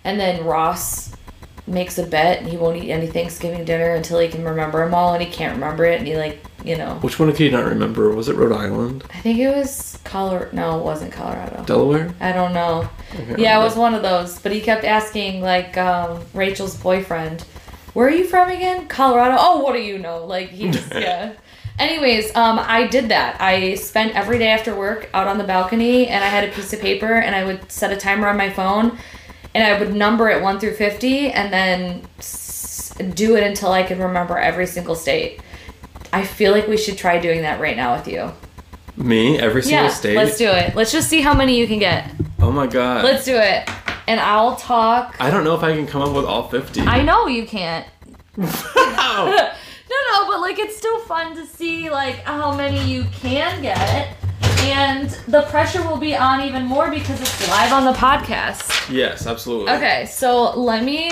[0.05, 1.11] and then Ross
[1.67, 4.93] makes a bet and he won't eat any Thanksgiving dinner until he can remember them
[4.93, 6.95] all, and he can't remember it, and he like you know.
[7.01, 8.09] Which one can you not remember?
[8.15, 9.03] Was it Rhode Island?
[9.13, 10.49] I think it was Colorado.
[10.53, 11.63] No, it wasn't Colorado.
[11.65, 12.13] Delaware?
[12.19, 12.89] I don't know.
[13.13, 14.39] I Yeah, it was one of those.
[14.39, 17.41] But he kept asking, like, um, Rachel's boyfriend,
[17.93, 18.87] "Where are you from again?
[18.87, 19.35] Colorado?
[19.39, 21.33] Oh, what do you know?" Like he just yeah.
[21.77, 23.39] Anyways, um, I did that.
[23.39, 26.73] I spent every day after work out on the balcony, and I had a piece
[26.73, 28.97] of paper, and I would set a timer on my phone,
[29.55, 33.83] and I would number it one through fifty, and then s- do it until I
[33.83, 35.39] could remember every single state.
[36.11, 38.31] I feel like we should try doing that right now with you.
[38.97, 40.15] Me, every single stage?
[40.15, 40.15] Yeah, state.
[40.17, 40.75] let's do it.
[40.75, 42.11] Let's just see how many you can get.
[42.39, 43.03] Oh my god.
[43.05, 43.69] Let's do it.
[44.07, 45.15] And I'll talk.
[45.19, 46.81] I don't know if I can come up with all 50.
[46.81, 47.85] I know you can't.
[48.75, 49.25] Wow.
[49.89, 54.15] No, no, but like it's still fun to see like how many you can get.
[54.61, 58.93] And the pressure will be on even more because it's live on the podcast.
[58.93, 59.71] yes, absolutely.
[59.73, 61.11] Okay, so let me.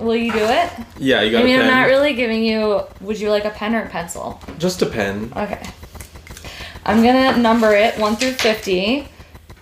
[0.00, 0.70] Will you do it?
[0.98, 2.82] Yeah, you got I mean, I'm not really giving you.
[3.00, 4.40] Would you like a pen or a pencil?
[4.58, 5.32] Just a pen.
[5.36, 5.62] Okay.
[6.84, 9.06] I'm gonna number it 1 through 50.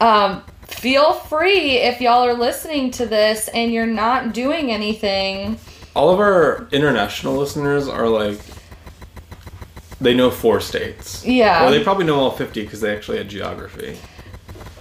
[0.01, 5.59] Um, feel free if y'all are listening to this and you're not doing anything.
[5.95, 8.39] All of our international listeners are like,
[10.01, 11.25] they know four states.
[11.27, 11.67] Yeah.
[11.67, 13.99] Or they probably know all 50 because they actually had geography.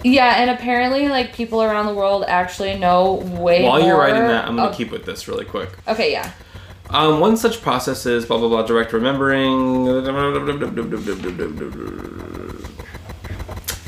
[0.04, 4.46] Yeah, and apparently, like, people around the world actually know way While you're writing that,
[4.46, 5.70] I'm going to of- keep with this really quick.
[5.88, 6.30] Okay, yeah.
[6.90, 9.86] Um, one such process is blah blah blah direct remembering.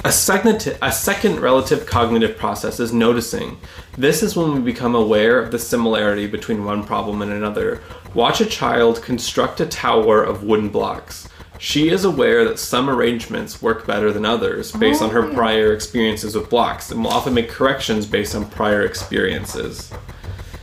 [0.04, 3.58] A second, a second relative cognitive process is noticing.
[3.96, 7.82] This is when we become aware of the similarity between one problem and another.
[8.12, 11.28] Watch a child construct a tower of wooden blocks.
[11.60, 15.34] She is aware that some arrangements work better than others based on her oh.
[15.34, 19.92] prior experiences with blocks and will often make corrections based on prior experiences.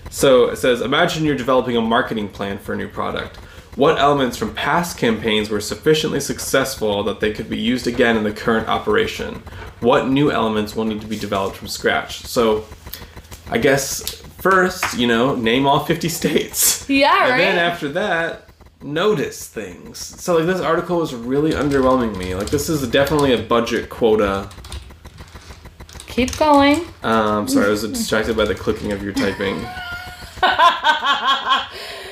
[0.09, 3.35] So it says, imagine you're developing a marketing plan for a new product.
[3.75, 8.23] What elements from past campaigns were sufficiently successful that they could be used again in
[8.23, 9.43] the current operation?
[9.81, 12.21] What new elements will need to be developed from scratch?
[12.21, 12.65] So
[13.51, 16.89] I guess first, you know, name all 50 states.
[16.89, 17.37] Yeah, And right?
[17.37, 18.46] then after that,
[18.81, 19.97] notice things.
[19.97, 22.35] So like this article was really underwhelming me.
[22.35, 24.49] Like this is definitely a budget quota.
[26.07, 26.85] Keep going.
[27.03, 29.65] Um, sorry, I was distracted by the clicking of your typing.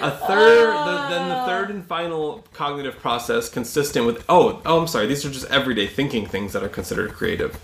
[0.01, 4.87] A third, the, then the third and final cognitive process consistent with oh oh I'm
[4.87, 7.57] sorry these are just everyday thinking things that are considered creative.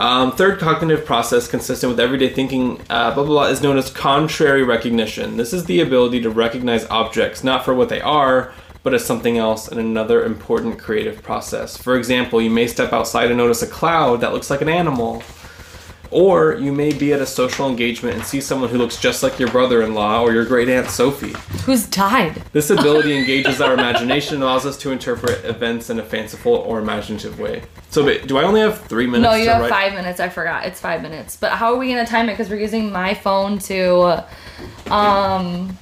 [0.00, 3.90] Um, third cognitive process consistent with everyday thinking uh, blah blah blah is known as
[3.90, 5.36] contrary recognition.
[5.36, 8.50] This is the ability to recognize objects not for what they are
[8.82, 11.76] but as something else in another important creative process.
[11.76, 15.22] For example, you may step outside and notice a cloud that looks like an animal.
[16.12, 19.38] Or you may be at a social engagement and see someone who looks just like
[19.38, 21.34] your brother in law or your great aunt Sophie.
[21.64, 22.42] Who's died?
[22.52, 26.80] This ability engages our imagination and allows us to interpret events in a fanciful or
[26.80, 27.62] imaginative way.
[27.90, 29.70] So, wait, do I only have three minutes No, you to have write?
[29.70, 30.18] five minutes.
[30.18, 30.66] I forgot.
[30.66, 31.36] It's five minutes.
[31.36, 32.32] But how are we gonna time it?
[32.32, 34.24] Because we're using my phone to,
[34.90, 35.76] um,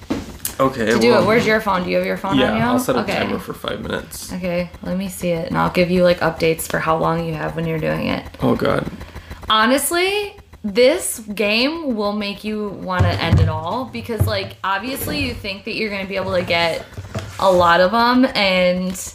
[0.61, 1.27] Okay, to do well, it.
[1.27, 1.85] Where's your phone?
[1.85, 2.63] Do you have your phone Yeah, on you?
[2.65, 3.19] I'll set a okay.
[3.19, 4.33] timer for five minutes.
[4.33, 7.35] Okay, let me see it, and I'll give you like updates for how long you
[7.35, 8.25] have when you're doing it.
[8.43, 8.85] Oh, God.
[9.51, 15.35] Honestly, this game will make you want to end it all because, like, obviously, you
[15.35, 16.85] think that you're gonna be able to get
[17.39, 19.15] a lot of them, and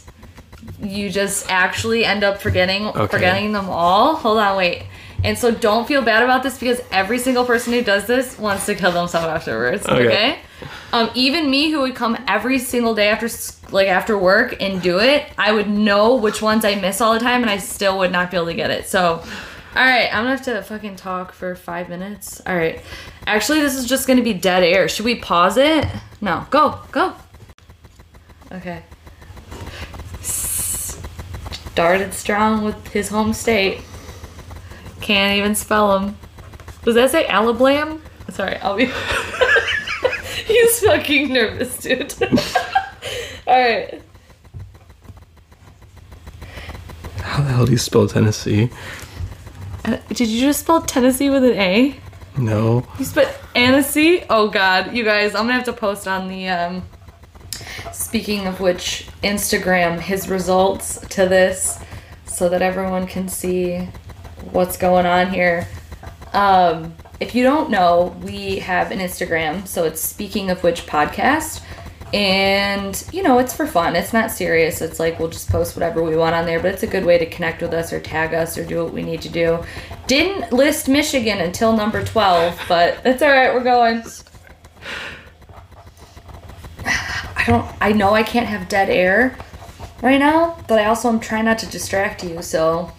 [0.82, 3.06] you just actually end up forgetting Okay.
[3.06, 4.16] forgetting them all.
[4.16, 4.84] Hold on, wait.
[5.22, 8.66] And so, don't feel bad about this because every single person who does this wants
[8.66, 9.86] to kill themselves afterwards.
[9.86, 10.06] Okay.
[10.06, 10.38] okay?
[10.92, 13.28] Um, even me, who would come every single day after
[13.70, 17.20] like after work and do it, I would know which ones I miss all the
[17.20, 18.86] time, and I still would not be able to get it.
[18.88, 19.22] So,
[19.76, 22.40] all right, I'm gonna have to fucking talk for five minutes.
[22.46, 22.80] All right,
[23.26, 24.88] actually, this is just gonna be dead air.
[24.88, 25.86] Should we pause it?
[26.20, 27.14] No, go, go.
[28.52, 28.82] Okay.
[30.20, 33.80] Started strong with his home state.
[35.00, 36.16] Can't even spell him.
[36.84, 38.00] Does that say Alablam?
[38.30, 38.86] Sorry, I'll be.
[40.46, 42.14] He's fucking nervous, dude.
[43.46, 44.02] Alright.
[47.18, 48.70] How the hell do you spell Tennessee?
[49.84, 52.00] Uh, Did you just spell Tennessee with an A?
[52.36, 52.86] No.
[52.98, 54.24] You spelled Annecy?
[54.28, 56.82] Oh god, you guys, I'm gonna have to post on the um
[57.92, 61.78] speaking of which Instagram his results to this
[62.26, 63.88] so that everyone can see
[64.50, 65.68] what's going on here.
[66.32, 71.62] Um if you don't know, we have an Instagram, so it's speaking of which podcast.
[72.14, 73.96] And you know, it's for fun.
[73.96, 74.80] It's not serious.
[74.80, 77.18] It's like we'll just post whatever we want on there, but it's a good way
[77.18, 79.58] to connect with us or tag us or do what we need to do.
[80.06, 83.52] Didn't list Michigan until number 12, but that's all right.
[83.52, 84.04] We're going.
[86.86, 89.36] I don't I know I can't have dead air
[90.00, 92.92] right now, but I also am trying not to distract you, so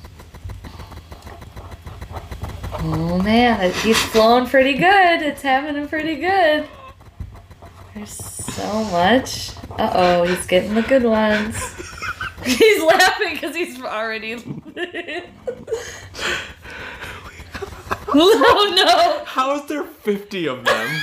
[2.73, 5.21] Oh man, he's flowing pretty good.
[5.21, 6.67] It's happening pretty good.
[7.95, 9.51] There's so much.
[9.71, 11.55] Uh oh, he's getting the good ones.
[12.43, 14.33] He's laughing because he's already.
[18.17, 19.25] oh no!
[19.25, 21.01] How is there 50 of them?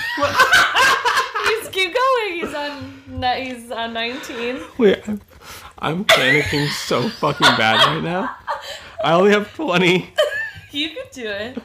[1.46, 2.34] Just keep going.
[2.34, 3.02] He's on
[3.38, 4.60] he's on 19.
[4.78, 5.20] Wait, I'm,
[5.78, 8.36] I'm panicking so fucking bad right now.
[9.02, 10.12] I only have 20.
[10.70, 11.58] You could do it.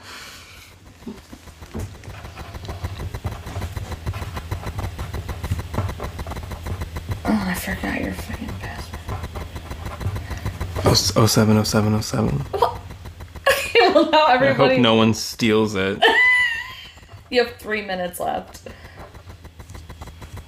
[7.39, 8.99] Oh, I forgot your fucking password.
[11.17, 12.45] Oh, 07, 07, 07.
[12.55, 16.03] Okay, well now I hope no one steals it.
[17.29, 18.69] You have three minutes left.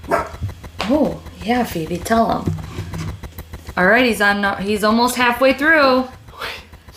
[0.10, 2.56] Oh, yeah, Phoebe, tell him.
[3.76, 4.62] All right, he's on.
[4.62, 6.08] He's almost halfway through.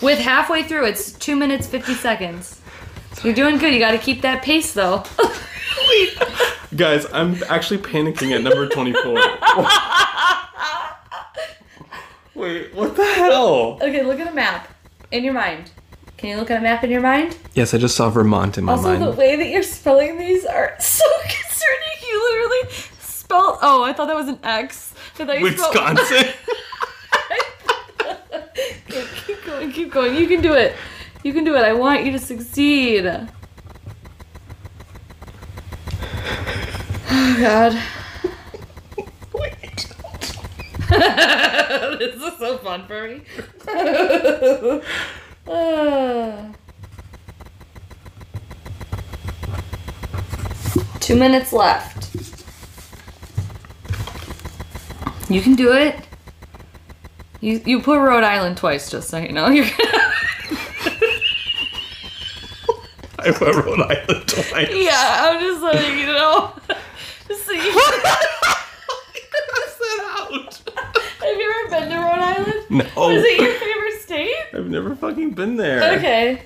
[0.01, 2.61] With halfway through, it's two minutes fifty seconds.
[3.25, 3.73] You're doing good.
[3.73, 5.03] You got to keep that pace, though.
[6.75, 9.13] Guys, I'm actually panicking at number 24.
[12.35, 13.77] Wait, what the hell?
[13.81, 14.67] okay, look at a map
[15.11, 15.69] in your mind.
[16.17, 17.37] Can you look at a map in your mind?
[17.53, 19.03] Yes, I just saw Vermont in my mind.
[19.03, 22.09] Also, the way that you're spelling these are so concerning.
[22.09, 23.59] You literally spelled.
[23.61, 24.95] Oh, I thought that was an X.
[25.19, 26.33] I thought you spelled- Wisconsin.
[28.89, 30.15] Okay, keep going, keep going.
[30.15, 30.75] You can do it.
[31.23, 31.63] You can do it.
[31.63, 33.05] I want you to succeed.
[37.15, 37.77] Oh God.
[41.99, 43.21] This is so fun for me.
[50.99, 52.09] Two minutes left.
[55.29, 55.95] You can do it.
[57.41, 59.47] You you put Rhode Island twice, just so you know.
[59.49, 59.65] You're
[63.19, 64.69] I put Rhode Island twice.
[64.71, 66.53] yeah, I'm just letting you know.
[67.27, 68.01] Just so you Cross
[69.79, 70.61] that out.
[71.19, 72.65] Have you ever been to Rhode Island?
[72.69, 72.83] No.
[72.95, 74.35] Was it your favorite state?
[74.53, 75.97] I've never fucking been there.
[75.97, 76.41] Okay.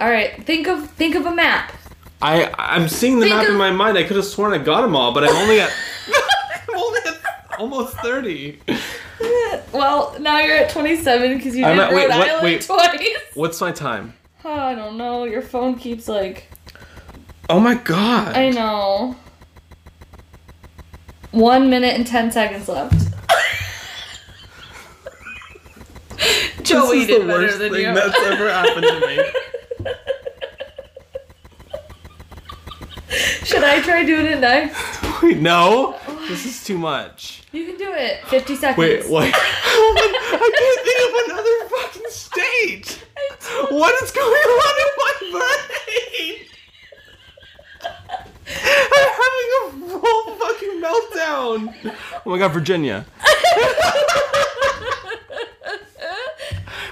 [0.00, 0.42] All right.
[0.44, 1.72] Think of think of a map.
[2.22, 3.96] I I'm seeing the Think map of- in my mind.
[3.98, 5.70] I could have sworn I got them all, but I'm only at
[6.68, 8.60] I'm only at almost thirty.
[9.72, 12.62] Well, now you're at 27 because you I'm did Rhode wait, what- Island wait.
[12.62, 13.16] twice.
[13.34, 14.14] What's my time?
[14.44, 15.24] Oh, I don't know.
[15.24, 16.48] Your phone keeps like.
[17.48, 18.36] Oh my god.
[18.36, 19.14] I know.
[21.32, 22.94] One minute and 10 seconds left.
[26.62, 27.94] Joey this is did the better worst than thing you.
[27.94, 29.18] that's ever happened to me.
[33.44, 34.76] Should I try doing it next?
[35.22, 37.42] Wait, no, this is too much.
[37.52, 38.24] You can do it.
[38.26, 38.78] 50 seconds.
[38.78, 39.24] Wait, what?
[39.34, 43.04] I can't think of another fucking state.
[43.70, 46.46] What is going on in my brain?
[48.62, 49.09] I'm
[49.64, 51.74] having a full fucking meltdown.
[52.26, 53.06] Oh my god, Virginia.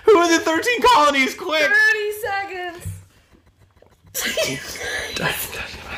[0.04, 1.34] Who are the 13 colonies?
[1.34, 1.70] Quick!
[1.70, 2.84] 30 seconds.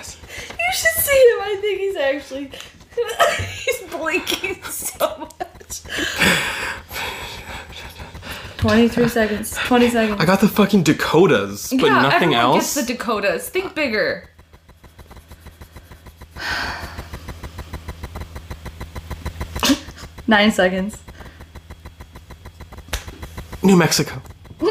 [0.60, 1.40] You should see him.
[1.40, 2.50] I think he's actually.
[3.64, 5.82] he's blinking so much.
[8.58, 9.56] 23 seconds.
[9.56, 10.20] 20 seconds.
[10.20, 12.74] I got the fucking Dakotas, but yeah, nothing everyone else.
[12.74, 13.48] gets the Dakotas.
[13.48, 14.29] Think bigger.
[20.26, 20.96] Nine seconds.
[23.62, 24.22] New Mexico.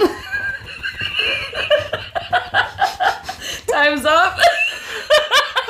[3.67, 4.37] Time's up.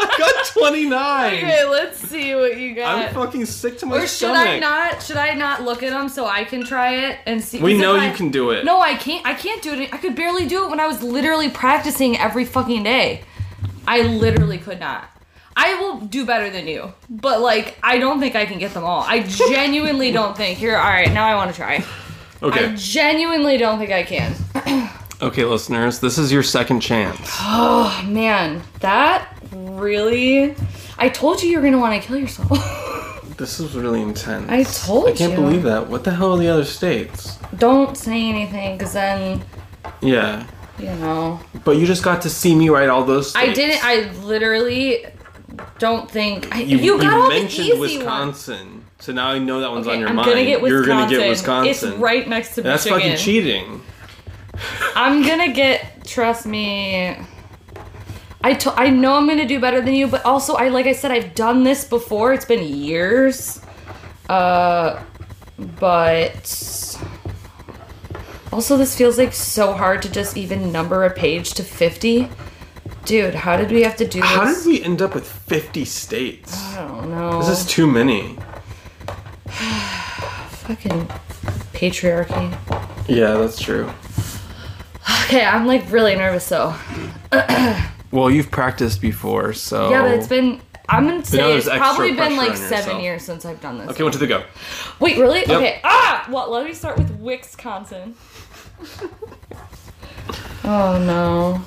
[0.02, 1.34] I got 29.
[1.36, 3.08] okay, let's see what you got.
[3.08, 4.47] I'm fucking sick to my or should stomach.
[4.47, 5.02] I not?
[5.04, 7.62] Should I not look at them so I can try it and see?
[7.62, 8.64] We know you I- can do it.
[8.66, 9.26] No, I can't.
[9.26, 9.93] I can't do it.
[9.93, 13.24] I could barely do it when I was literally practicing every fucking day.
[13.88, 15.10] I literally could not.
[15.56, 18.84] I will do better than you, but like I don't think I can get them
[18.84, 19.02] all.
[19.02, 20.58] I genuinely don't think.
[20.58, 21.84] Here, all right, now I want to try.
[22.41, 22.66] Okay.
[22.68, 24.36] I genuinely don't think I can.
[25.22, 27.20] Okay, listeners, this is your second chance.
[27.41, 30.56] Oh man, that really.
[30.97, 32.50] I told you you were gonna want to kill yourself.
[33.38, 34.50] This is really intense.
[34.50, 35.14] I told you.
[35.14, 35.38] I can't you.
[35.38, 35.88] believe that.
[35.88, 37.38] What the hell are the other states?
[37.58, 39.41] don't say anything, cause then
[40.02, 40.45] Yeah.
[40.78, 41.39] you know.
[41.64, 43.50] But you just got to see me write all those states.
[43.50, 43.84] I didn't.
[43.86, 45.06] I literally
[45.80, 46.53] don't think.
[46.55, 47.93] I, You, you, got you all mentioned the easy ones.
[47.97, 48.86] Wisconsin.
[48.99, 50.28] So now I know that one's Okay, on your I'm mind.
[50.30, 50.88] gonna get Wisconsin.
[50.88, 51.89] You're gonna get Wisconsin.
[51.91, 52.72] It's right next to Michigan.
[52.72, 53.82] That's fucking cheating.
[54.95, 56.05] I'm gonna get.
[56.05, 57.16] Trust me.
[58.41, 60.93] I to- I know I'm gonna do better than you, but also I like I
[60.93, 62.34] said I've done this before.
[62.34, 63.62] It's been years.
[64.30, 65.01] Uh,
[65.80, 66.97] but
[68.51, 72.30] also this feels like so hard to just even number a page to 50.
[73.10, 74.30] Dude, how did we have to do this?
[74.30, 76.55] How did we end up with 50 states?
[76.76, 77.39] I don't know.
[77.39, 78.38] This is too many.
[79.47, 81.07] fucking
[81.74, 82.55] patriarchy.
[83.07, 83.89] Yeah, that's true.
[85.24, 86.76] Okay, I'm like really nervous though.
[88.12, 89.91] Well, you've practiced before, so.
[89.91, 93.01] Yeah, but it's been I'm gonna say it's probably been like seven yourself.
[93.03, 93.89] years since I've done this.
[93.89, 94.43] Okay, one, two, three, go.
[94.99, 95.43] Wait, really?
[95.43, 95.80] Okay.
[95.84, 96.28] Ah!
[96.32, 98.16] Well, let me start with Wisconsin.
[100.64, 101.62] oh no.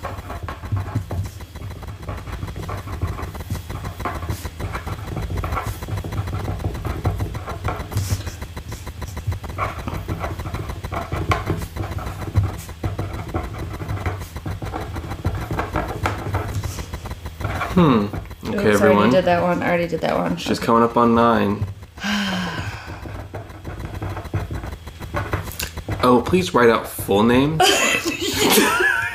[17.75, 17.81] Hmm.
[17.85, 19.11] Okay, Oops, I already everyone.
[19.11, 19.63] did that one.
[19.63, 20.37] I already did that one.
[20.37, 21.65] She's coming up on nine.
[26.03, 27.63] oh, please write out full names.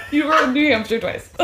[0.09, 1.29] You wrote New Hampshire twice.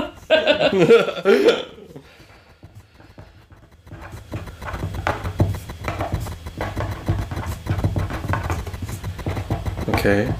[9.90, 10.34] Okay.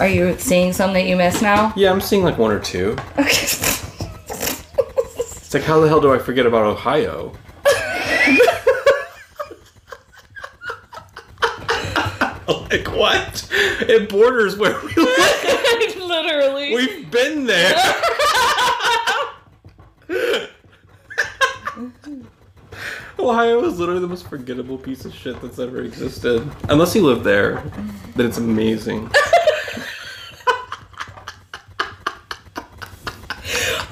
[0.00, 1.72] Are you seeing some that you missed now?
[1.76, 2.96] Yeah, I'm seeing like one or two.
[3.18, 3.46] Okay.
[5.52, 7.34] It's like, how the hell do I forget about Ohio?
[12.48, 13.46] like what?
[13.52, 15.96] It borders where we live.
[15.98, 16.74] Literally.
[16.74, 17.74] We've been there.
[23.18, 26.50] Ohio is literally the most forgettable piece of shit that's ever existed.
[26.70, 27.62] Unless you live there,
[28.16, 29.10] then it's amazing.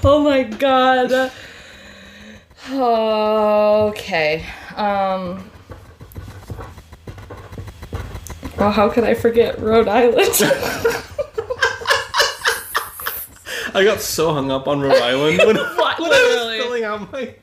[0.03, 1.31] Oh my god.
[2.69, 4.45] Okay.
[4.77, 5.51] Um.
[8.59, 10.19] Well, how could I forget Rhode Island?
[13.73, 16.57] I got so hung up on Rhode Island when, when I Literally.
[16.59, 17.35] was filling out my.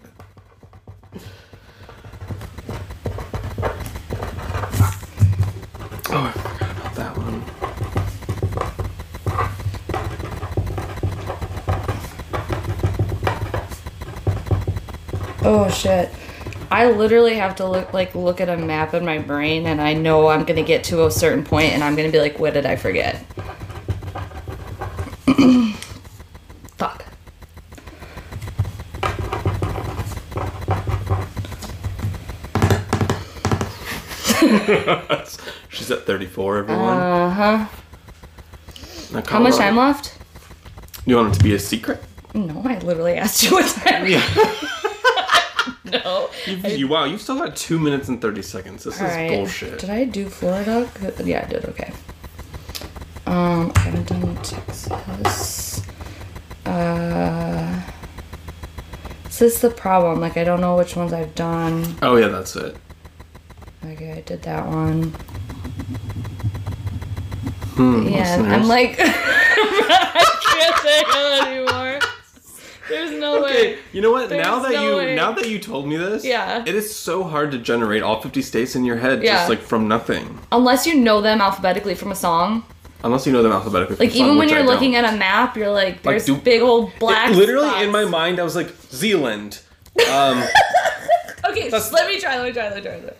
[6.09, 7.43] Oh, I forgot about that one.
[15.43, 16.09] oh shit.
[16.69, 19.93] I literally have to look like look at a map in my brain and I
[19.93, 22.65] know I'm gonna get to a certain point and I'm gonna be like, what did
[22.65, 23.23] I forget?
[26.78, 27.05] Fuck.
[35.69, 36.97] She's at 34, everyone.
[36.97, 37.65] Uh huh.
[39.25, 40.17] How much time left?
[41.05, 42.03] You want it to be a secret?
[42.34, 44.05] No, I literally asked you what time.
[44.07, 44.21] Yeah.
[46.03, 46.29] No.
[46.45, 48.83] you, you, wow, you've still got two minutes and 30 seconds.
[48.83, 49.29] This is Alright.
[49.31, 49.79] bullshit.
[49.79, 50.89] Did I do Florida?
[51.23, 51.65] Yeah, I did.
[51.65, 51.91] Okay.
[53.25, 55.81] Um, I haven't done Texas.
[56.65, 57.81] Uh,
[59.25, 60.19] this is the problem.
[60.21, 61.95] Like, I don't know which ones I've done.
[62.01, 62.75] Oh, yeah, that's it.
[63.85, 65.11] Okay, I did that one.
[67.75, 68.53] Hmm, Yeah, listeners.
[68.53, 71.76] I'm like, I can't say it anymore.
[72.89, 73.79] There's no Okay, way.
[73.93, 74.29] you know what?
[74.31, 75.15] now that no you way.
[75.15, 76.63] now that you told me this, Yeah.
[76.65, 79.35] it is so hard to generate all 50 states in your head Yeah.
[79.38, 80.39] just like from nothing.
[80.51, 82.63] Unless you know them alphabetically from a song.
[83.03, 83.97] Unless you know them alphabetically.
[84.07, 87.29] Like, even when you're looking at a map, you're like, there's do- big old black.
[87.35, 87.83] literally spots.
[87.83, 89.59] in my mind, I was like Zealand.
[90.11, 90.43] Um,
[91.49, 92.38] Okay, That's- let me try.
[92.38, 92.67] Let me try.
[92.69, 92.91] Let me try.
[92.91, 93.17] Let me try.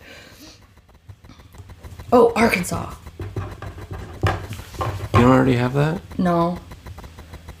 [2.12, 2.92] Oh, Arkansas.
[5.14, 6.00] you don't already have that?
[6.18, 6.58] No,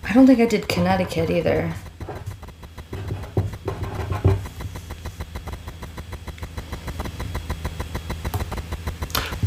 [0.04, 1.72] I don't think I did Connecticut either.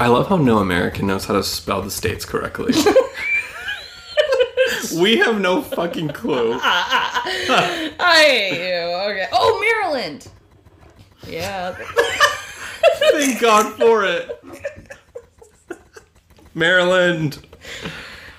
[0.02, 2.74] I love how no American knows how to spell the states correctly.
[4.99, 6.54] we have no fucking clue.
[6.60, 9.12] I hate you.
[9.12, 9.28] Okay.
[9.32, 10.28] Oh, Maryland.
[11.28, 11.74] Yeah.
[13.12, 14.43] Thank God for it.
[16.56, 17.38] Maryland.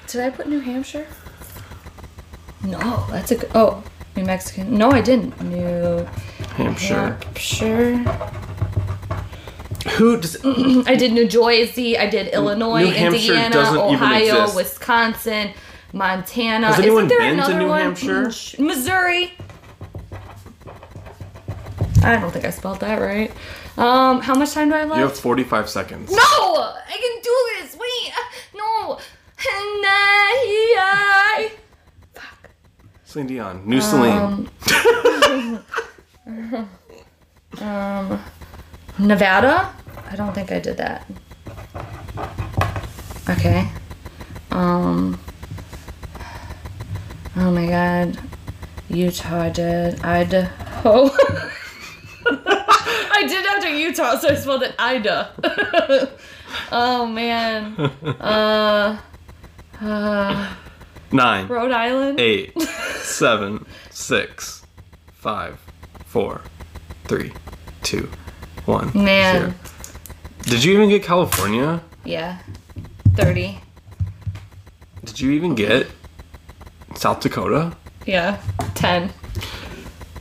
[0.09, 1.07] Did I put New Hampshire?
[2.65, 3.51] No, that's a good.
[3.55, 3.85] Oh,
[4.17, 4.77] New Mexican.
[4.77, 5.41] No, I didn't.
[5.41, 6.09] New
[6.57, 7.13] Hampshire.
[7.13, 8.42] Hampshire.
[9.99, 11.99] Who does I did New Jersey.
[11.99, 14.55] I did Illinois, Indiana, Ohio.
[14.55, 15.53] Wisconsin,
[15.93, 16.69] Montana.
[16.69, 17.81] Has anyone Isn't there been to another New one?
[17.81, 18.25] Hampshire?
[18.27, 19.35] Mm, Missouri.
[22.05, 23.31] I don't think I spelled that right.
[23.79, 24.99] Um, how much time do I have left?
[24.99, 26.11] You have 45 seconds.
[26.11, 27.75] No, I can do this.
[27.77, 28.23] Wait, uh,
[28.55, 28.95] no.
[28.95, 31.53] And I, I-
[32.15, 32.51] Fuck.
[33.05, 33.63] Celine Dion.
[33.67, 34.49] New Celine.
[37.61, 38.21] Um,
[38.99, 39.75] Nevada.
[40.13, 41.07] I don't think I did that.
[43.31, 43.67] Okay.
[44.51, 45.19] Um.
[47.37, 48.19] Oh my God.
[48.91, 50.01] Utah I did.
[50.05, 51.11] Idaho.
[52.27, 55.31] I did after Utah, so I spelled it Ida.
[56.73, 57.75] oh man.
[58.21, 58.99] Uh.
[59.81, 60.55] Uh.
[61.11, 62.21] Nine, Rhode Island.
[62.21, 64.65] eight, seven, six,
[65.13, 65.59] five,
[66.07, 66.41] four,
[67.05, 67.33] Three,
[67.83, 68.09] two,
[68.65, 68.93] one.
[68.95, 69.41] Man.
[69.41, 69.55] zero.
[70.43, 71.83] Did you even get California?
[72.05, 72.39] Yeah.
[73.15, 73.59] 30.
[75.05, 75.87] Did you even get
[76.95, 77.77] South Dakota?
[78.07, 78.41] Yeah.
[78.75, 79.11] 10.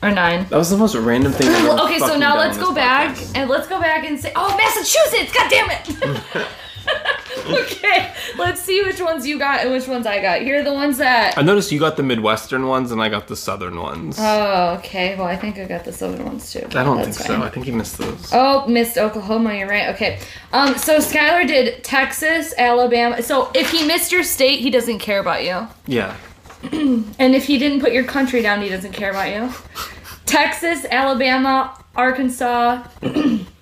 [0.02, 0.46] Or 9.
[0.48, 1.48] That was the most random thing.
[1.48, 3.32] I've ever Okay, so fucking now done let's on go back podcast.
[3.36, 5.32] and let's go back and say, oh, Massachusetts!
[5.32, 6.46] God damn it!
[7.46, 10.42] okay, let's see which ones you got and which ones I got.
[10.42, 11.36] Here are the ones that.
[11.36, 14.16] I noticed you got the Midwestern ones and I got the Southern ones.
[14.18, 15.16] Oh, okay.
[15.16, 16.66] Well, I think I got the southern ones too.
[16.70, 17.26] I don't think fine.
[17.26, 17.42] so.
[17.42, 18.30] I think you missed those.
[18.32, 19.54] Oh, missed Oklahoma.
[19.54, 19.94] You're right.
[19.94, 20.20] Okay.
[20.52, 20.76] Um.
[20.76, 23.22] So Skylar did Texas, Alabama.
[23.22, 25.68] So if he missed your state, he doesn't care about you.
[25.86, 26.16] Yeah.
[27.18, 29.52] And if he didn't put your country down, he doesn't care about you.
[30.26, 32.84] Texas, Alabama, Arkansas.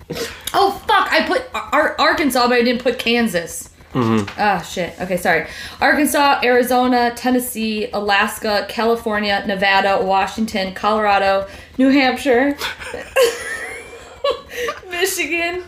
[0.53, 1.11] oh fuck!
[1.11, 3.69] I put Ar- Arkansas, but I didn't put Kansas.
[3.93, 4.29] Mm-hmm.
[4.39, 4.93] Ah shit.
[5.01, 5.47] Okay, sorry.
[5.81, 11.47] Arkansas, Arizona, Tennessee, Alaska, California, Nevada, Washington, Colorado,
[11.77, 12.55] New Hampshire,
[14.89, 15.63] Michigan.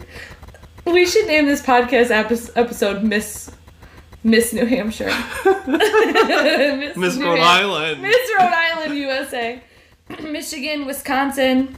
[0.85, 2.11] We should name this podcast
[2.55, 3.51] episode Miss
[4.23, 5.05] Miss New Hampshire.
[5.67, 8.01] Miss, Miss New Rhode Ham- Island.
[8.01, 9.61] Miss Rhode Island, USA.
[10.23, 11.77] Michigan, Wisconsin,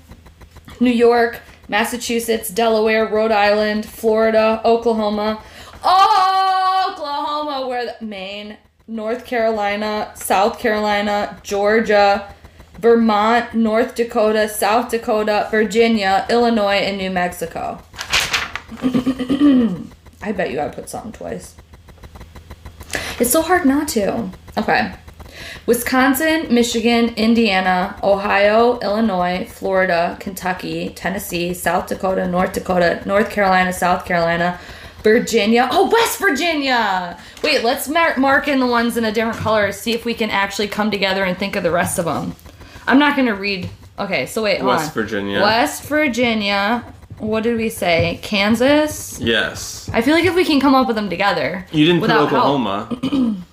[0.80, 5.42] New York, Massachusetts, Delaware, Rhode Island, Florida, Oklahoma.
[5.84, 8.58] Oklahoma, where the, Maine,
[8.88, 12.34] North Carolina, South Carolina, Georgia,
[12.80, 17.82] Vermont, North Dakota, South Dakota, Virginia, Illinois, and New Mexico.
[20.22, 21.56] I bet you I put something twice.
[23.20, 24.30] It's so hard not to.
[24.58, 24.94] Okay.
[25.66, 34.06] Wisconsin, Michigan, Indiana, Ohio, Illinois, Florida, Kentucky, Tennessee, South Dakota, North Dakota, North Carolina, South
[34.06, 34.60] Carolina,
[35.04, 35.70] Virginia.
[35.72, 37.20] Oh, West Virginia!
[37.44, 40.32] Wait, let's mar- mark in the ones in a different color, see if we can
[40.32, 42.36] actually come together and think of the rest of them.
[42.88, 43.70] I'm not gonna read.
[44.00, 44.94] Okay, so wait, West.
[44.94, 45.42] Virginia.
[45.42, 46.84] West Virginia.
[47.20, 48.20] What did we say?
[48.24, 49.20] Kansas?
[49.22, 49.90] Yes.
[49.94, 51.66] I feel like if we can come up with them together.
[51.72, 52.90] You didn't put Oklahoma.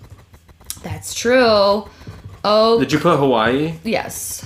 [0.83, 1.89] That's true.
[2.45, 3.75] Oh, Did you put Hawaii?
[3.85, 4.45] yes.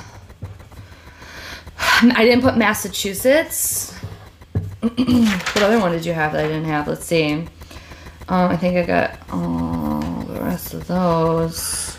[1.78, 3.93] I didn't put Massachusetts.
[4.80, 6.87] what other one did you have that I didn't have?
[6.89, 7.32] Let's see.
[8.28, 11.97] Um, I think I got all the rest of those.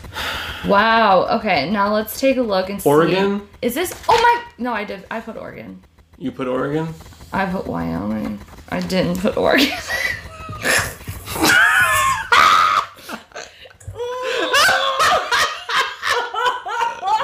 [0.68, 1.28] Wow.
[1.40, 2.90] Okay, now let's take a look and see.
[2.90, 3.48] Oregon?
[3.62, 3.94] Is this?
[4.08, 4.64] Oh my!
[4.64, 5.06] No, I did.
[5.10, 5.82] I put Oregon.
[6.18, 6.94] You put Oregon?
[7.34, 8.40] I put Wyoming.
[8.70, 9.68] I didn't put Oregon.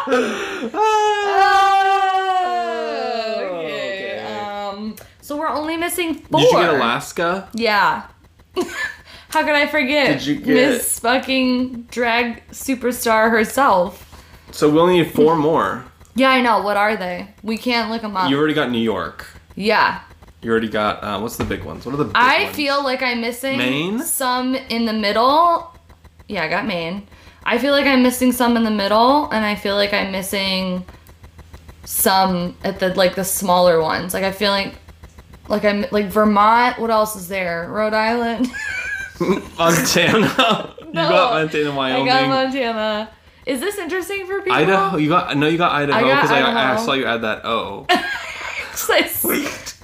[0.07, 0.69] okay.
[3.49, 4.19] okay.
[4.19, 4.95] Um.
[5.21, 6.39] So we're only missing four.
[6.41, 7.49] Did you get Alaska?
[7.53, 8.07] Yeah.
[9.29, 10.19] How could I forget?
[10.19, 14.09] Did you get- Miss fucking drag superstar herself?
[14.51, 15.83] So we only need four more.
[16.15, 16.61] Yeah, I know.
[16.61, 17.27] What are they?
[17.41, 18.29] We can't look them up.
[18.29, 19.25] You already got New York.
[19.55, 20.01] yeah.
[20.43, 21.85] You already got uh, what's the big ones?
[21.85, 22.55] What are the big I ones?
[22.57, 23.99] feel like I'm missing Maine?
[23.99, 25.73] some in the middle.
[26.27, 27.07] Yeah, I got Maine.
[27.45, 30.85] I feel like I'm missing some in the middle, and I feel like I'm missing
[31.85, 34.13] some at the like the smaller ones.
[34.13, 34.75] Like I feel like
[35.49, 36.79] like I'm like Vermont.
[36.79, 37.67] What else is there?
[37.69, 38.49] Rhode Island.
[39.57, 40.73] Montana.
[40.79, 42.09] you No, got Montana, Wyoming.
[42.09, 43.09] I got Montana.
[43.45, 44.53] Is this interesting for people?
[44.53, 44.97] Idaho.
[44.97, 45.47] You got no.
[45.47, 46.85] You got Idaho I got because I, I, Idaho.
[46.85, 47.85] saw you add that O.
[49.23, 49.75] Wait.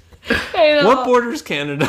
[0.56, 0.88] I know.
[0.88, 1.88] what borders Canada?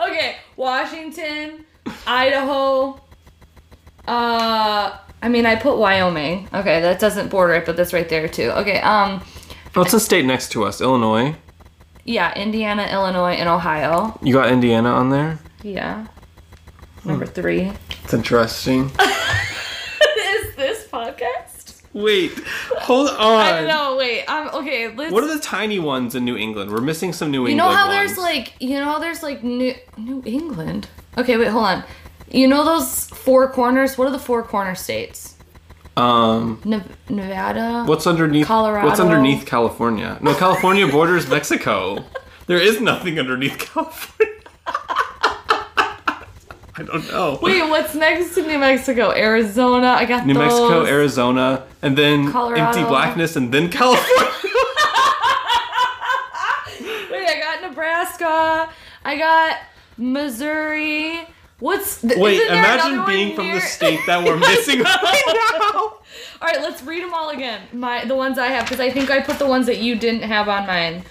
[0.00, 1.64] Okay, Washington,
[2.06, 3.00] Idaho.
[4.06, 6.48] Uh, I mean, I put Wyoming.
[6.52, 8.50] Okay, that doesn't border it, but that's right there too.
[8.50, 9.22] Okay, um,
[9.74, 10.80] What's the state next to us?
[10.80, 11.34] Illinois.
[12.04, 14.18] yeah, Indiana, Illinois, and Ohio.
[14.22, 15.38] You got Indiana on there.
[15.62, 16.06] Yeah.
[17.04, 17.72] Number three.
[18.04, 18.84] It's interesting.
[19.00, 21.82] Is this podcast?
[21.92, 22.32] Wait,
[22.80, 23.18] hold on.
[23.18, 23.96] I don't know.
[23.96, 24.24] Wait.
[24.26, 24.50] Um.
[24.54, 24.94] Okay.
[24.94, 25.12] Let's.
[25.12, 26.70] What are the tiny ones in New England?
[26.70, 27.68] We're missing some New you England.
[27.70, 28.14] You know how ones.
[28.14, 30.88] there's like you know how there's like New New England.
[31.18, 31.36] Okay.
[31.36, 31.48] Wait.
[31.48, 31.84] Hold on.
[32.32, 33.98] You know those four corners?
[33.98, 35.36] What are the four corner states?
[35.96, 36.58] um.
[36.64, 37.84] Nev- Nevada.
[37.84, 38.46] What's underneath?
[38.46, 38.86] Colorado.
[38.88, 40.16] What's underneath California?
[40.22, 42.02] No, California borders Mexico.
[42.46, 44.34] There is nothing underneath California.
[46.74, 47.38] I don't know.
[47.42, 49.10] Wait, what's next to New Mexico?
[49.12, 49.88] Arizona.
[49.88, 50.44] I got New those.
[50.44, 52.64] Mexico, Arizona, and then Colorado.
[52.64, 54.08] empty blackness, and then California.
[57.10, 58.70] Wait, I got Nebraska.
[59.04, 59.58] I got
[59.98, 61.20] Missouri.
[61.62, 64.80] What's th- Wait, imagine being from near- the state that we're missing.
[64.84, 67.62] All right, let's read them all again.
[67.72, 70.22] My the ones I have because I think I put the ones that you didn't
[70.22, 71.04] have on mine.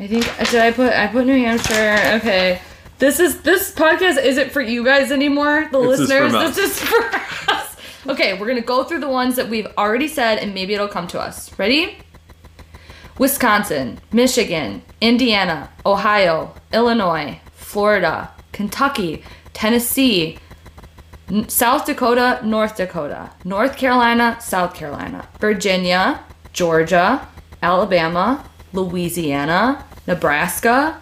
[0.00, 2.00] I think did I put I put New Hampshire.
[2.20, 2.60] Okay.
[2.98, 6.32] This is this podcast isn't for you guys anymore, the This listeners.
[6.32, 6.56] us.
[6.56, 7.04] This is for
[7.52, 7.76] us.
[8.08, 11.06] Okay, we're gonna go through the ones that we've already said and maybe it'll come
[11.08, 11.56] to us.
[11.58, 11.98] Ready?
[13.18, 19.22] Wisconsin, Michigan, Indiana, Ohio, Illinois, Florida, Kentucky,
[19.58, 20.38] Tennessee,
[21.48, 27.26] South Dakota, North Dakota, North Carolina, South Carolina, Virginia, Georgia,
[27.60, 31.00] Alabama, Louisiana, Nebraska,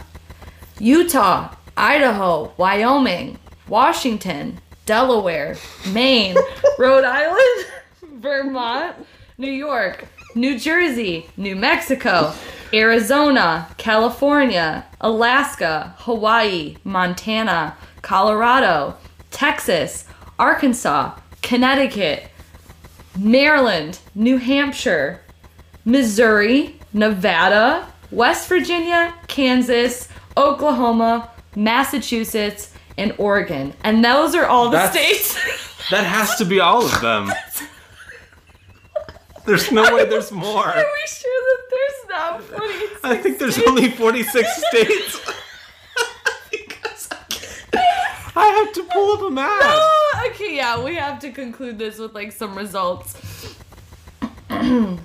[0.78, 3.38] Utah, Idaho, Wyoming,
[3.68, 5.56] Washington, Delaware,
[5.92, 6.36] Maine,
[6.78, 7.66] Rhode Island,
[8.22, 8.96] Vermont,
[9.36, 12.32] New York, New Jersey, New Mexico,
[12.72, 17.76] Arizona, California, Alaska, Hawaii, Montana,
[18.06, 18.94] Colorado,
[19.32, 20.04] Texas,
[20.38, 21.10] Arkansas,
[21.42, 22.30] Connecticut,
[23.18, 25.22] Maryland, New Hampshire,
[25.84, 33.74] Missouri, Nevada, West Virginia, Kansas, Oklahoma, Massachusetts, and Oregon.
[33.82, 34.94] And those are all the That's-
[35.24, 35.72] states.
[35.90, 37.32] That has to be all of them.
[39.46, 40.64] There's no way there's more.
[40.66, 43.00] Are we sure that there's not 46?
[43.04, 45.20] I think there's only 46 states.
[48.36, 49.60] Because I have to pull up a map.
[49.62, 53.16] Oh, okay, yeah, we have to conclude this with like some results.
[54.50, 55.00] and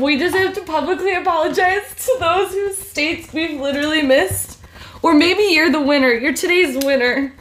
[0.00, 4.58] we just have to publicly apologize to those whose states we've literally missed.
[5.02, 6.10] Or maybe you're the winner.
[6.10, 7.32] You're today's winner.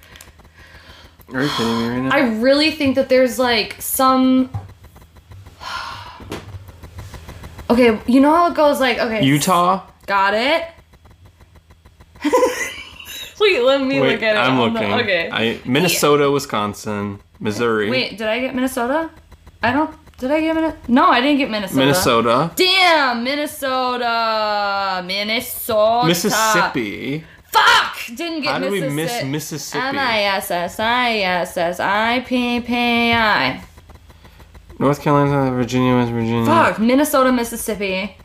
[1.34, 2.16] Are you kidding me right now?
[2.16, 4.52] I really think that there's like some.
[7.70, 9.26] Okay, you know how it goes like, okay.
[9.26, 9.86] Utah?
[10.06, 10.64] Got it?
[13.42, 14.40] Wait, let me Wait, look at it.
[14.40, 14.94] I'm on the- looking.
[14.96, 15.30] okay.
[15.32, 17.90] I, Minnesota, Wisconsin, Missouri.
[17.90, 19.10] Wait, did I get Minnesota?
[19.62, 19.96] I don't.
[20.18, 20.80] Did I get Minnesota?
[20.88, 21.80] No, I didn't get Minnesota.
[21.80, 22.52] Minnesota.
[22.56, 25.04] Damn, Minnesota.
[25.06, 26.08] Minnesota.
[26.08, 27.24] Mississippi.
[27.52, 27.98] Fuck!
[28.16, 28.60] Didn't get Mississippi.
[28.60, 29.86] How do we miss Mississippi?
[29.86, 33.62] M I S S I S S I P P I.
[34.80, 36.46] North Carolina, Virginia, West Virginia.
[36.46, 38.16] Fuck, Minnesota, Mississippi.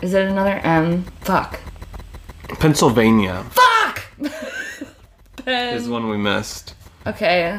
[0.00, 1.04] Is it another M?
[1.22, 1.60] Fuck.
[2.58, 4.02] Pennsylvania Fuck!
[5.44, 6.74] Pen- is one we missed.
[7.06, 7.58] Okay.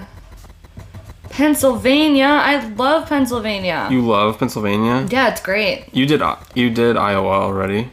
[1.29, 2.25] Pennsylvania.
[2.27, 3.87] I love Pennsylvania.
[3.89, 5.07] You love Pennsylvania?
[5.09, 5.85] yeah, it's great.
[5.93, 7.89] You did uh, you did Iowa already.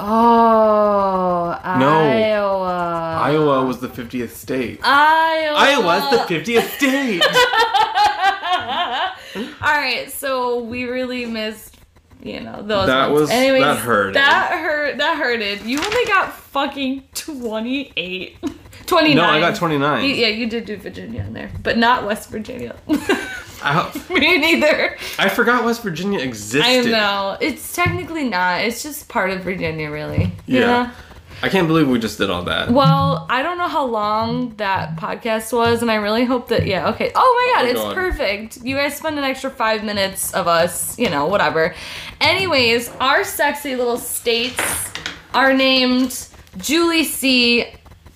[0.00, 2.00] Oh, No.
[2.00, 3.18] Iowa.
[3.20, 4.78] Iowa was the 50th state.
[4.84, 5.56] Iowa.
[5.58, 7.22] Iowa's the 50th state.
[9.60, 11.77] All right, so we really missed,
[12.22, 12.86] you know, those.
[12.86, 13.20] That ones.
[13.22, 14.14] was- Anyways, that hurt.
[14.14, 14.98] That hurt.
[14.98, 15.62] That hurted.
[15.62, 18.36] You only got fucking twenty eight.
[18.86, 19.16] 29.
[19.16, 20.02] no, I got 29.
[20.08, 22.74] You- yeah, you did do Virginia in there, but not West Virginia.
[22.88, 24.96] Me neither.
[25.18, 26.64] I forgot West Virginia existed.
[26.64, 27.36] I know.
[27.40, 28.62] It's technically not.
[28.62, 30.32] It's just part of Virginia, really.
[30.46, 30.90] You Yeah.
[31.42, 32.70] I can't believe we just did all that.
[32.70, 36.88] Well, I don't know how long that podcast was, and I really hope that, yeah,
[36.90, 37.12] okay.
[37.14, 37.94] Oh my oh god, Oh, it's God.
[37.94, 38.56] perfect.
[38.64, 41.74] You guys spend an extra five minutes of us, you know, whatever.
[42.20, 44.90] Anyways, our sexy little states
[45.32, 46.26] are named
[46.56, 47.66] Julie C.,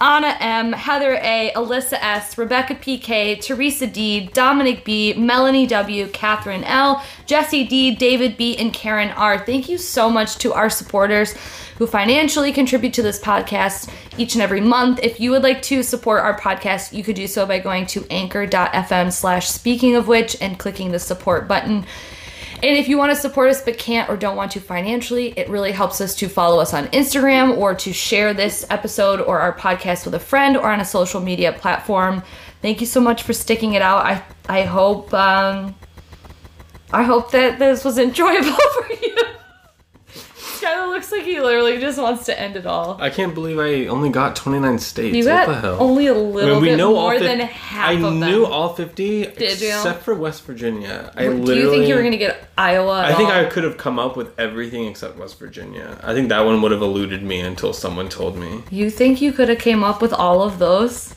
[0.03, 6.65] Anna M., Heather A., Alyssa S., Rebecca PK, Teresa D., Dominic B., Melanie W., Catherine
[6.65, 9.39] L., Jesse D., David B., and Karen R.
[9.39, 11.37] Thank you so much to our supporters
[11.79, 14.99] who financially contribute to this podcast each and every month.
[15.05, 18.05] If you would like to support our podcast, you could do so by going to
[18.11, 21.87] anchor.fm slash speaking of which and clicking the support button.
[22.63, 25.49] And if you want to support us but can't or don't want to financially, it
[25.49, 29.53] really helps us to follow us on Instagram or to share this episode or our
[29.53, 32.23] podcast with a friend or on a social media platform.
[32.61, 34.07] Thank you so much for sticking it out.
[34.07, 35.75] I I hope um,
[36.93, 39.17] I hope that this was enjoyable for you.
[40.63, 42.97] Kind of looks like he literally just wants to end it all.
[43.01, 45.17] I can't believe I only got 29 states.
[45.17, 45.77] You what got the hell?
[45.81, 48.23] only a little mean, we bit more than half I of them.
[48.23, 49.23] I knew all 50 you?
[49.25, 51.13] except for West Virginia.
[51.17, 53.03] I Do you think you were gonna get Iowa?
[53.05, 53.35] At I think all?
[53.37, 55.99] I could have come up with everything except West Virginia.
[56.03, 58.63] I think that one would have eluded me until someone told me.
[58.71, 61.15] You think you could have came up with all of those?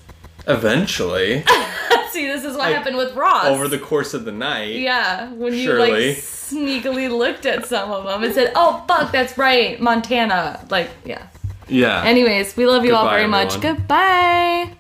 [0.47, 1.43] Eventually,
[2.11, 3.45] See, this is what Like, happened with Ross.
[3.45, 4.76] over the course of the night.
[4.76, 6.09] yeah, when you Surely.
[6.09, 6.17] like
[6.49, 11.27] sneakily looked at some of them and said, "Oh fuck, that's right, Montana." Like, yeah.
[11.67, 12.03] Yeah.
[12.03, 13.59] Anyways, we love you all Goodbye, very much.
[13.59, 14.76] Goodbye.